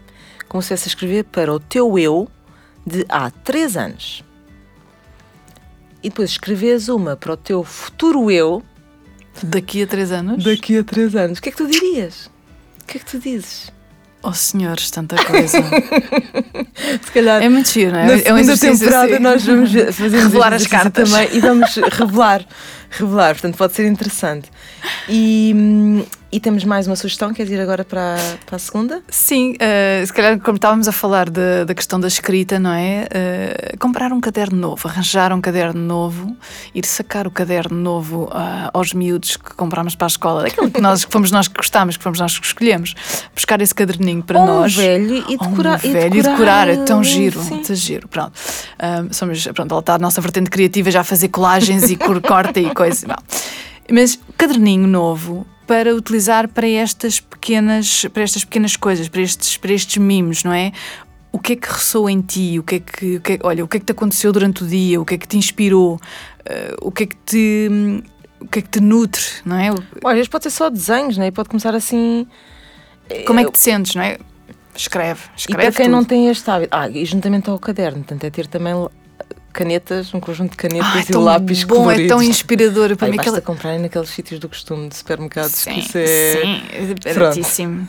como 0.49 0.63
se 0.63 0.71
fosse 0.71 0.89
a 0.89 0.91
escrever 0.91 1.25
para 1.25 1.53
o 1.53 1.61
teu 1.61 1.99
eu 1.99 2.29
de 2.87 3.07
há 3.09 3.31
três 3.31 3.77
anos. 3.77 4.25
E 6.03 6.09
depois 6.09 6.31
escreves 6.31 6.89
uma 6.89 7.15
para 7.17 7.33
o 7.33 7.37
teu 7.37 7.63
futuro 7.63 8.31
eu 8.31 8.63
Daqui 9.43 9.83
a 9.83 9.87
três 9.87 10.11
anos? 10.11 10.43
daqui 10.43 10.77
a 10.79 10.85
três 10.85 11.15
anos. 11.15 11.39
O 11.39 11.43
que 11.43 11.51
é 11.51 11.53
que 11.53 11.59
tu 11.59 11.67
dirias? 11.67 12.31
O 12.83 12.87
que 12.87 12.97
é 12.97 13.01
que 13.01 13.07
tu 13.07 13.19
dizes? 13.19 13.71
Oh 14.23 14.33
senhores, 14.35 14.91
tanta 14.91 15.17
coisa. 15.25 15.59
Se 17.03 17.11
calhar. 17.13 17.43
é 17.43 17.49
muito 17.49 17.71
giro, 17.71 17.93
não 17.93 18.01
é? 18.01 18.05
Na 18.07 18.13
é 18.13 18.19
segunda 18.19 18.41
exercício 18.41 18.79
temporada 18.79 19.15
assim. 19.15 19.23
nós 19.23 19.47
vamos 19.47 19.71
fazer 19.97 20.19
Revelar 20.19 20.53
as 20.53 20.67
cartas. 20.67 21.11
também 21.11 21.29
e 21.33 21.41
vamos 21.41 21.75
revelar, 21.77 22.45
revelar, 22.91 23.33
portanto 23.35 23.57
pode 23.57 23.75
ser 23.75 23.87
interessante. 23.87 24.51
E, 25.09 25.53
hum, 25.57 26.05
e 26.33 26.39
temos 26.39 26.63
mais 26.65 26.87
uma 26.87 26.95
sugestão, 26.95 27.33
queres 27.35 27.51
ir 27.51 27.61
agora 27.61 27.85
para, 27.85 28.15
a- 28.15 28.37
para 28.47 28.57
a 28.57 28.59
segunda? 28.59 29.03
Sim, 29.09 29.55
eh, 29.59 30.03
se 30.07 30.13
calhar, 30.13 30.39
como 30.39 30.57
estávamos 30.57 30.87
a 30.87 30.93
falar 30.93 31.29
da, 31.29 31.65
da 31.65 31.75
questão 31.75 31.99
da 31.99 32.07
escrita, 32.07 32.59
não 32.59 32.73
é? 32.73 33.07
Eh, 33.11 33.75
comprar 33.81 34.13
um 34.13 34.21
caderno 34.21 34.57
novo, 34.57 34.87
arranjar 34.87 35.33
um 35.33 35.41
caderno 35.41 35.81
novo, 35.81 36.37
ir 36.75 36.87
sacar 36.87 37.27
o 37.27 37.31
caderno 37.33 37.77
novo 37.77 38.29
ah, 38.33 38.71
aos 38.73 38.93
miúdos 38.95 39.37
que 39.37 39.55
comprámos 39.57 39.97
para 39.97 40.07
a 40.07 40.09
escola, 40.09 40.43
daquilo 40.45 40.71
que, 40.71 40.81
nós, 40.81 41.05
que 41.05 41.13
fomos 41.13 41.33
nós 41.33 41.49
que 41.49 41.57
gostámos, 41.57 41.97
que 41.97 42.03
fomos 42.03 42.21
nós 42.21 42.39
que 42.39 42.47
escolhemos, 42.47 42.95
buscar 43.35 43.61
esse 43.61 43.75
caderninho 43.75 44.23
para 44.23 44.39
Ou 44.39 44.47
nós. 44.47 44.73
um 44.75 44.77
velho 44.77 45.17
e 45.29 45.37
Ou 45.41 45.47
um 45.47 45.51
decorar. 45.51 45.79
velho 45.79 46.17
e 46.17 46.23
decorar, 46.23 46.69
é 46.69 46.77
tão 46.85 47.03
giro, 47.03 47.43
sim. 47.43 47.61
tão 47.63 47.75
giro. 47.75 48.07
Pronto, 48.09 48.33
Ahm, 48.79 49.09
somos, 49.13 49.45
pronto, 49.49 49.73
ela 49.73 49.81
está 49.81 49.95
a 49.95 49.99
nossa 49.99 50.21
vertente 50.21 50.49
criativa 50.49 50.91
já 50.93 51.01
a 51.01 51.05
fazer 51.05 51.29
colagens 51.29 51.91
e 51.91 51.97
cor 51.97 52.21
corta 52.23 52.61
e 52.61 52.73
coisa. 52.73 53.07
Bom. 53.09 53.15
Mas 53.93 54.17
caderninho 54.39 54.87
novo 54.87 55.45
para 55.71 55.95
utilizar 55.95 56.49
para 56.49 56.69
estas 56.69 57.21
pequenas, 57.21 58.05
para 58.13 58.25
estas 58.25 58.45
pequenas 58.45 58.75
coisas, 58.75 59.09
para 59.09 59.21
estes, 59.21 59.57
para 59.57 59.73
estes 59.73 59.99
mimos, 59.99 60.43
não 60.43 60.53
é? 60.53 60.73
O 61.31 61.39
que 61.39 61.53
é 61.53 61.57
que 61.57 61.69
ressoa 61.69 62.11
em 62.11 62.21
ti? 62.21 62.59
O 62.59 62.65
que 62.65 62.75
é 62.75 62.81
que, 62.81 63.17
o 63.19 63.21
que 63.21 63.33
é- 63.35 63.39
olha, 63.45 63.65
o 63.65 63.69
que 63.69 63.77
é 63.77 63.81
que 63.81 63.87
te 63.87 63.93
aconteceu 63.93 64.33
durante 64.33 64.65
o 64.65 64.67
dia? 64.67 65.01
O 65.01 65.05
que 65.05 65.15
é 65.15 65.19
que 65.19 65.29
te 65.29 65.37
inspirou? 65.39 66.01
Eh, 66.45 66.75
o 66.83 66.91
que 66.91 67.05
é 67.05 67.07
que 67.07 67.15
te 67.25 68.03
o 68.41 68.49
que 68.49 68.59
é 68.59 68.63
que 68.63 68.69
te 68.69 68.81
nutre, 68.81 69.23
não 69.45 69.57
é? 69.57 69.71
Olha, 70.03 70.17
vezes 70.17 70.27
pode 70.27 70.43
ser 70.43 70.51
só 70.51 70.69
desenhos, 70.69 71.17
não 71.17 71.23
é? 71.25 71.29
E 71.29 71.31
Pode 71.31 71.49
começar 71.49 71.73
assim. 71.73 72.27
Como 73.25 73.39
é 73.39 73.45
que 73.45 73.53
te 73.53 73.59
sentes, 73.61 73.95
não 73.95 74.03
é? 74.03 74.19
Escreve, 74.75 75.21
E 75.37 75.39
escreve 75.39 75.63
para 75.63 75.73
quem 75.73 75.87
tudo. 75.87 75.93
não 75.97 76.05
tem 76.05 76.27
este 76.29 76.51
hábito, 76.51 76.77
ah, 76.77 76.89
e 76.89 77.05
juntamente 77.05 77.49
ao 77.49 77.61
caderno, 77.61 77.99
portanto, 77.99 78.25
é 78.25 78.31
ter 78.31 78.49
também 78.49 78.73
canetas, 79.53 80.13
um 80.15 80.21
conjunto 80.21 80.53
de 80.53 80.57
canetas 80.57 80.89
Ah, 80.95 81.01
é 81.01 81.13
e 81.13 81.17
lápis 81.17 81.65
bom, 81.65 81.77
coloridos. 81.77 82.05
é 82.05 82.09
tão 82.09 82.23
inspirador 82.23 82.97
para 82.97 83.07
Ai, 83.07 83.11
mim 83.11 83.17
basta 83.17 83.31
aquela... 83.31 83.41
comprarem 83.43 83.79
naqueles 83.81 84.11
sítios 84.11 84.39
do 84.41 84.49
costume 84.49 84.89
de 84.89 84.97
supermercados 84.97 85.53
Sim, 85.53 85.75
que 85.75 85.81
isso 85.81 85.99
é... 85.99 86.33
sim, 86.43 86.63
é 87.05 87.15
baratíssimo. 87.15 87.89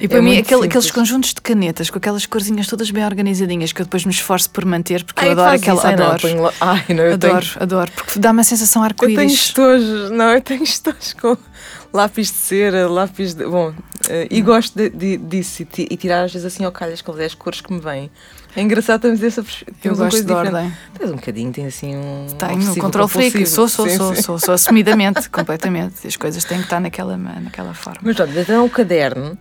E 0.00 0.06
para 0.06 0.22
mim, 0.22 0.34
muito 0.34 0.44
aquele- 0.46 0.66
aqueles 0.66 0.90
conjuntos 0.90 1.30
de 1.34 1.40
canetas 1.40 1.90
com 1.90 1.98
aquelas 1.98 2.24
corzinhas 2.26 2.66
todas 2.68 2.90
bem 2.92 3.04
organizadinhas 3.04 3.72
que 3.72 3.82
eu 3.82 3.84
depois 3.84 4.04
me 4.04 4.12
esforço 4.12 4.48
por 4.50 4.64
manter, 4.64 5.02
porque 5.04 5.20
Ai, 5.20 5.28
eu 5.28 5.32
adoro 5.32 5.56
aquela. 5.56 5.78
isso. 5.78 5.96
Não, 5.96 6.06
adoro, 6.12 6.42
lá- 6.42 6.52
Ai, 6.60 6.84
não, 6.90 7.04
eu 7.04 7.12
adoro, 7.14 7.44
tenho... 7.44 7.62
adoro, 7.62 7.90
porque 7.92 8.18
dá-me 8.20 8.40
a 8.40 8.44
sensação 8.44 8.84
Eu 8.84 8.94
tenho 8.94 9.10
arco-íris. 9.12 9.32
estojos, 9.32 10.10
não, 10.12 10.30
eu 10.30 10.40
tenho 10.40 10.62
estojos 10.62 11.12
com 11.14 11.36
lápis 11.92 12.28
de 12.28 12.34
cera, 12.34 12.88
lápis 12.88 13.34
de... 13.34 13.44
Bom, 13.46 13.74
eh, 14.08 14.28
e 14.30 14.40
gosto 14.42 14.76
de- 14.76 14.90
de- 14.90 15.16
disso 15.16 15.62
e, 15.62 15.64
ti- 15.64 15.88
e 15.90 15.96
tirar 15.96 16.22
às 16.24 16.32
vezes 16.32 16.46
assim 16.46 16.64
ao 16.64 16.70
calhas 16.72 17.02
com 17.02 17.12
10 17.12 17.34
cores 17.34 17.60
que 17.60 17.72
me 17.72 17.80
vêm. 17.80 18.10
É 18.56 18.60
engraçado 18.62 19.00
termos 19.02 19.22
essa 19.22 19.42
pers- 19.42 19.64
Eu 19.82 19.96
gosto 19.96 20.22
de 20.22 20.32
ordem. 20.32 20.72
Tens 20.96 21.10
um 21.10 21.16
bocadinho, 21.16 21.52
tem 21.52 21.66
assim 21.66 21.96
um 21.96 22.26
Tenho 22.38 22.52
o 22.52 22.54
obsessivo 22.56 22.80
control 22.80 23.08
freak, 23.08 23.46
sou, 23.46 23.68
sou, 23.68 23.88
Sim, 23.88 23.96
sou, 23.96 24.14
sim. 24.14 24.22
sou, 24.22 24.38
sou, 24.38 24.54
assumidamente, 24.54 25.28
completamente. 25.30 26.06
As 26.06 26.16
coisas 26.16 26.44
têm 26.44 26.58
que 26.58 26.64
estar 26.64 26.78
naquela, 26.80 27.16
naquela 27.16 27.74
forma. 27.74 28.00
Mas 28.02 28.14
pronto, 28.16 28.38
então 28.38 28.64
o 28.64 28.70
caderno 28.70 29.36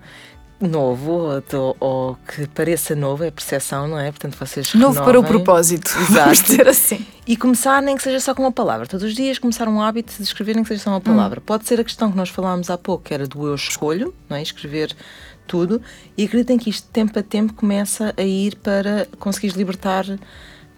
novo, 0.59 1.11
ou, 1.53 1.75
ou- 1.79 2.17
que 2.27 2.47
pareça 2.47 2.95
novo, 2.95 3.23
é 3.23 3.29
percepção, 3.31 3.87
não 3.87 3.99
é? 3.99 4.11
Portanto, 4.11 4.37
vocês 4.39 4.73
Novo 4.73 4.95
para 5.01 5.19
o 5.19 5.21
renovem. 5.21 5.31
propósito, 5.43 5.89
Exato. 5.99 6.13
vamos 6.13 6.41
dizer 6.43 6.67
assim. 6.67 7.05
E 7.27 7.35
começar, 7.35 7.81
nem 7.81 7.95
que 7.97 8.03
seja 8.03 8.19
só 8.19 8.33
com 8.33 8.41
uma 8.43 8.51
palavra. 8.51 8.87
Todos 8.87 9.05
os 9.05 9.13
dias 9.13 9.37
começar 9.37 9.67
um 9.67 9.81
hábito 9.81 10.13
de 10.17 10.23
escrever, 10.23 10.55
nem 10.55 10.63
que 10.63 10.69
seja 10.69 10.83
só 10.83 10.89
uma 10.91 11.01
palavra. 11.01 11.41
Pode 11.41 11.67
ser 11.67 11.79
a 11.79 11.83
questão 11.83 12.09
que 12.11 12.17
nós 12.17 12.29
falámos 12.29 12.69
há 12.69 12.77
pouco, 12.77 13.03
que 13.03 13.13
era 13.13 13.27
do 13.27 13.45
eu 13.45 13.55
escolho, 13.55 14.13
não 14.29 14.37
é? 14.37 14.41
Escrever 14.41 14.95
tudo. 15.47 15.81
E 16.17 16.25
acreditem 16.25 16.57
que 16.57 16.69
isto, 16.69 16.87
tempo 16.89 17.17
a 17.17 17.23
tempo, 17.23 17.53
começa 17.53 18.13
a 18.17 18.23
ir 18.23 18.55
para 18.57 19.07
conseguires 19.19 19.55
libertar 19.55 20.05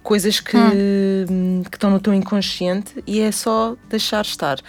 coisas 0.04 0.40
que, 0.40 0.58
hum, 0.58 1.64
que 1.70 1.78
estão 1.78 1.90
no 1.90 2.00
teu 2.00 2.14
inconsciente 2.14 3.04
e 3.08 3.20
é 3.20 3.32
só 3.32 3.76
deixar 3.90 4.24
estar. 4.24 4.60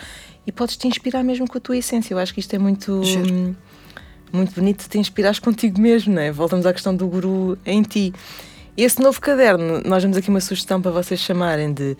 E 0.46 0.52
podes 0.52 0.76
te 0.76 0.86
inspirar 0.86 1.22
mesmo 1.22 1.46
com 1.48 1.58
a 1.58 1.60
tua 1.60 1.76
essência. 1.76 2.14
Eu 2.14 2.18
acho 2.18 2.32
que 2.32 2.40
isto 2.40 2.54
é 2.54 2.58
muito. 2.58 3.02
Hum, 3.02 3.54
muito 4.32 4.54
bonito 4.54 4.82
de 4.82 4.88
te 4.88 4.98
inspirares 4.98 5.38
contigo 5.38 5.80
mesmo, 5.80 6.14
não 6.14 6.20
é? 6.20 6.32
Voltamos 6.32 6.66
à 6.66 6.72
questão 6.72 6.94
do 6.94 7.06
guru 7.06 7.56
em 7.64 7.82
ti. 7.82 8.12
Esse 8.76 9.00
novo 9.00 9.20
caderno, 9.20 9.80
nós 9.84 10.02
damos 10.02 10.16
aqui 10.16 10.28
uma 10.28 10.40
sugestão 10.40 10.82
para 10.82 10.90
vocês 10.90 11.20
chamarem 11.20 11.72
de 11.72 11.96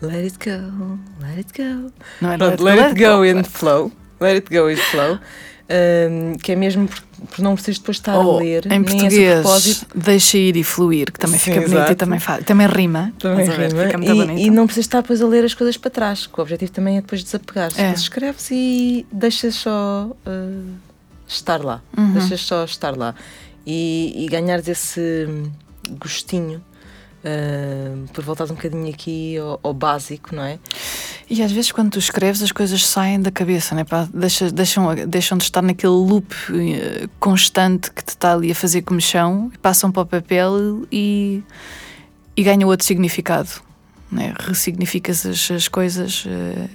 Let 0.00 0.24
it 0.24 0.38
go, 0.38 0.98
let 1.20 1.38
it 1.38 1.52
go. 1.56 1.92
Não 2.20 2.32
é? 2.32 2.38
Pronto, 2.38 2.62
let, 2.62 2.78
it 2.78 3.00
go 3.02 3.22
and 3.22 3.44
flow. 3.44 3.92
Let 4.20 4.36
it 4.36 4.54
go 4.54 4.66
and 4.68 4.76
flow. 4.76 5.18
Um, 5.68 6.34
que 6.38 6.52
é 6.52 6.54
mesmo 6.56 6.86
por, 6.86 7.02
por 7.26 7.40
não 7.42 7.54
precisas 7.54 7.78
depois 7.80 7.96
estar 7.96 8.16
Ou, 8.16 8.36
a 8.36 8.40
ler. 8.40 8.70
em 8.70 8.84
português, 8.84 9.40
propósito. 9.40 9.86
deixa 9.96 10.38
ir 10.38 10.56
e 10.56 10.62
fluir, 10.62 11.10
que 11.10 11.18
também 11.18 11.40
Sim, 11.40 11.44
fica 11.46 11.56
bonito 11.62 11.72
e 11.72 11.78
exato. 11.78 11.96
também, 11.96 12.20
faz, 12.20 12.44
também 12.44 12.66
rima. 12.68 13.12
Também 13.18 13.40
Estás 13.40 13.58
a 13.58 13.62
ver? 13.62 13.68
rima. 13.72 13.84
Fica 13.86 13.98
muito 13.98 14.12
E, 14.12 14.14
bonito. 14.26 14.46
e 14.46 14.50
não 14.50 14.66
precisas 14.66 14.84
estar 14.86 15.00
depois 15.00 15.20
a 15.20 15.26
ler 15.26 15.44
as 15.44 15.54
coisas 15.54 15.76
para 15.76 15.90
trás, 15.90 16.24
que 16.28 16.38
o 16.38 16.42
objetivo 16.42 16.70
também 16.70 16.98
é 16.98 17.00
depois 17.00 17.24
desapegar. 17.24 17.72
É. 17.76 17.90
Escreves 17.90 18.48
e 18.52 19.04
deixas 19.10 19.56
só 19.56 20.08
uh, 20.24 20.70
estar 21.26 21.60
lá. 21.64 21.82
Uhum. 21.98 22.12
Deixas 22.12 22.42
só 22.42 22.64
estar 22.64 22.96
lá. 22.96 23.12
E, 23.66 24.12
e 24.24 24.28
ganhares 24.28 24.68
esse 24.68 25.26
gostinho. 25.98 26.62
Por 28.12 28.24
voltares 28.24 28.50
um 28.50 28.54
bocadinho 28.54 28.88
aqui 28.88 29.36
ao, 29.36 29.60
ao 29.62 29.74
básico, 29.74 30.34
não 30.34 30.42
é? 30.42 30.58
E 31.28 31.42
às 31.42 31.50
vezes 31.50 31.72
quando 31.72 31.90
tu 31.92 31.98
escreves 31.98 32.42
as 32.42 32.52
coisas 32.52 32.86
saem 32.86 33.20
da 33.20 33.30
cabeça, 33.30 33.74
né? 33.74 33.84
Pá, 33.84 34.08
deixam, 34.12 34.50
deixam, 34.50 34.94
deixam 35.06 35.38
de 35.38 35.44
estar 35.44 35.62
naquele 35.62 35.92
loop 35.92 36.34
eh, 36.50 37.08
constante 37.18 37.90
que 37.90 38.04
te 38.04 38.10
está 38.10 38.34
ali 38.34 38.52
a 38.52 38.54
fazer 38.54 38.82
comichão, 38.82 39.50
passam 39.60 39.90
para 39.90 40.02
o 40.02 40.06
papel 40.06 40.86
e, 40.90 41.42
e 42.36 42.42
ganham 42.42 42.68
outro 42.68 42.86
significado. 42.86 43.50
Né? 44.10 44.32
Ressignificas 44.38 45.26
as, 45.26 45.50
as 45.50 45.68
coisas 45.68 46.24
uh, 46.26 46.68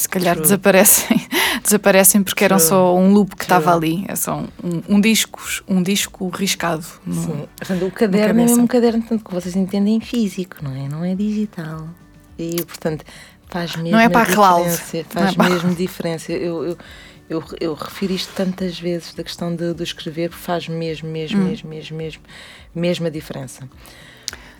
se 0.00 0.08
calhar 0.08 0.34
True. 0.34 0.42
desaparecem, 0.42 1.28
desaparecem 1.62 2.22
porque 2.22 2.44
True. 2.44 2.54
eram 2.54 2.58
só 2.58 2.96
um 2.96 3.12
loop 3.12 3.36
que 3.36 3.44
estava 3.44 3.74
ali. 3.74 4.04
É 4.08 4.16
só 4.16 4.44
um, 4.62 4.96
um, 4.96 5.00
disco, 5.00 5.40
um 5.68 5.82
disco 5.82 6.28
riscado. 6.28 6.86
No, 7.04 7.14
Sim. 7.14 7.48
Portanto, 7.56 7.84
o 7.86 7.90
caderno 7.90 8.28
é 8.28 8.32
mesmo 8.32 8.62
um 8.62 8.66
caderno 8.66 9.02
tanto 9.06 9.24
que 9.24 9.34
vocês 9.34 9.56
entendem 9.56 10.00
físico, 10.00 10.56
não 10.62 10.72
é? 10.74 10.88
Não 10.88 11.04
é 11.04 11.14
digital. 11.14 11.88
E 12.38 12.64
portanto 12.64 13.04
Faz 13.48 13.76
mesmo 13.76 13.90
não 13.90 13.98
é 13.98 14.08
para 14.08 14.30
a 14.30 14.34
cloud. 14.34 14.70
Faz 15.08 15.34
é 15.34 15.42
mesmo 15.50 15.74
diferença. 15.74 16.30
Eu, 16.32 16.64
eu, 16.64 16.78
eu, 17.28 17.44
eu, 17.60 17.74
refiro 17.74 18.12
isto 18.12 18.32
tantas 18.34 18.78
vezes 18.78 19.14
da 19.14 19.24
questão 19.24 19.54
de, 19.54 19.72
de 19.74 19.82
escrever, 19.82 20.30
faz 20.30 20.68
mesmo, 20.68 21.08
mesmo, 21.08 21.40
hum. 21.40 21.44
mesmo, 21.44 21.68
mesmo, 21.68 21.96
mesmo, 21.96 22.22
mesmo 22.74 23.06
a 23.06 23.10
diferença. 23.10 23.68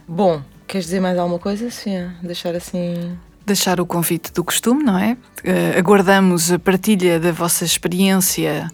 Bom, 0.06 0.42
queres 0.66 0.86
dizer 0.86 1.00
mais 1.00 1.18
alguma 1.18 1.38
coisa, 1.38 1.70
Sofia? 1.70 2.14
Deixar 2.22 2.54
assim 2.54 3.16
deixar 3.48 3.80
o 3.80 3.86
convite 3.86 4.32
do 4.32 4.44
costume, 4.44 4.82
não 4.82 4.98
é? 4.98 5.16
Uh, 5.40 5.78
aguardamos 5.78 6.52
a 6.52 6.58
partilha 6.58 7.18
da 7.18 7.32
vossa 7.32 7.64
experiência 7.64 8.70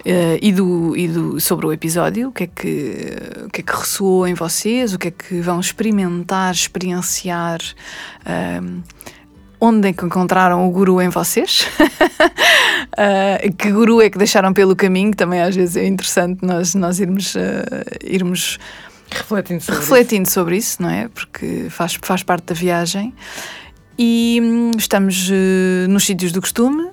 uh, 0.00 0.38
e, 0.40 0.52
do, 0.52 0.96
e 0.96 1.08
do, 1.08 1.40
sobre 1.40 1.66
o 1.66 1.72
episódio, 1.72 2.28
o 2.28 2.32
que, 2.32 2.44
é 2.44 2.46
que, 2.46 3.06
o 3.46 3.50
que 3.50 3.60
é 3.60 3.64
que 3.64 3.72
ressoou 3.72 4.26
em 4.26 4.34
vocês, 4.34 4.94
o 4.94 4.98
que 4.98 5.08
é 5.08 5.10
que 5.10 5.40
vão 5.40 5.58
experimentar, 5.58 6.52
experienciar. 6.52 7.60
Uh, 8.22 8.82
onde 9.60 9.88
é 9.88 9.92
que 9.92 10.04
encontraram 10.04 10.66
o 10.68 10.70
guru 10.70 11.00
em 11.02 11.08
vocês? 11.08 11.66
uh, 11.80 13.52
que 13.56 13.70
guru 13.70 14.00
é 14.00 14.10
que 14.10 14.18
deixaram 14.18 14.52
pelo 14.52 14.76
caminho? 14.76 15.14
Também 15.14 15.42
às 15.42 15.54
vezes 15.54 15.76
é 15.76 15.86
interessante 15.86 16.44
nós, 16.44 16.74
nós 16.74 17.00
irmos, 17.00 17.34
uh, 17.34 17.38
irmos 18.02 18.58
refletindo, 19.10 19.62
sobre, 19.62 19.80
refletindo 19.80 20.22
isso. 20.24 20.32
sobre 20.32 20.56
isso, 20.56 20.82
não 20.82 20.90
é? 20.90 21.08
Porque 21.08 21.66
faz, 21.70 21.98
faz 22.00 22.22
parte 22.22 22.44
da 22.46 22.54
viagem. 22.54 23.12
E 23.98 24.38
hum, 24.40 24.70
estamos 24.78 25.28
uh, 25.28 25.88
nos 25.88 26.04
sítios 26.04 26.30
do 26.30 26.40
costume. 26.40 26.92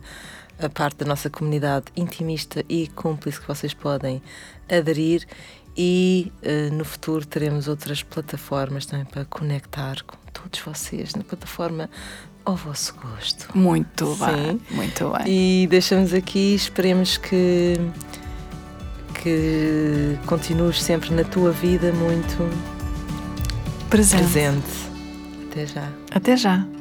a 0.60 0.70
parte 0.70 1.00
da 1.00 1.06
nossa 1.06 1.30
comunidade 1.30 1.88
intimista 1.98 2.64
e 2.70 2.88
cúmplice 2.88 3.42
que 3.42 3.48
vocês 3.48 3.74
podem 3.74 4.22
aderir 4.70 5.28
e 5.76 6.32
uh, 6.42 6.74
no 6.74 6.86
futuro 6.86 7.26
teremos 7.26 7.68
outras 7.68 8.04
plataformas 8.04 8.86
também 8.86 9.04
para 9.06 9.26
conectar 9.26 10.02
com 10.04 10.27
todos 10.48 10.60
vocês 10.62 11.14
na 11.16 11.24
plataforma 11.24 11.90
ao 12.46 12.56
vosso 12.56 12.96
gosto. 12.96 13.50
Muito 13.58 14.16
Sim. 14.16 14.26
bem, 14.26 14.62
muito 14.72 15.12
bem. 15.12 15.64
E 15.64 15.68
deixamos 15.68 16.14
aqui, 16.14 16.56
esperemos 16.56 17.18
que 17.18 17.76
que 19.22 20.18
continues 20.26 20.82
sempre 20.82 21.14
na 21.14 21.24
tua 21.24 21.52
vida 21.52 21.92
muito 21.92 22.38
presente. 23.90 24.22
presente. 24.22 24.88
Até 25.50 25.66
já. 25.66 25.90
Até 26.12 26.38
já. 26.38 26.77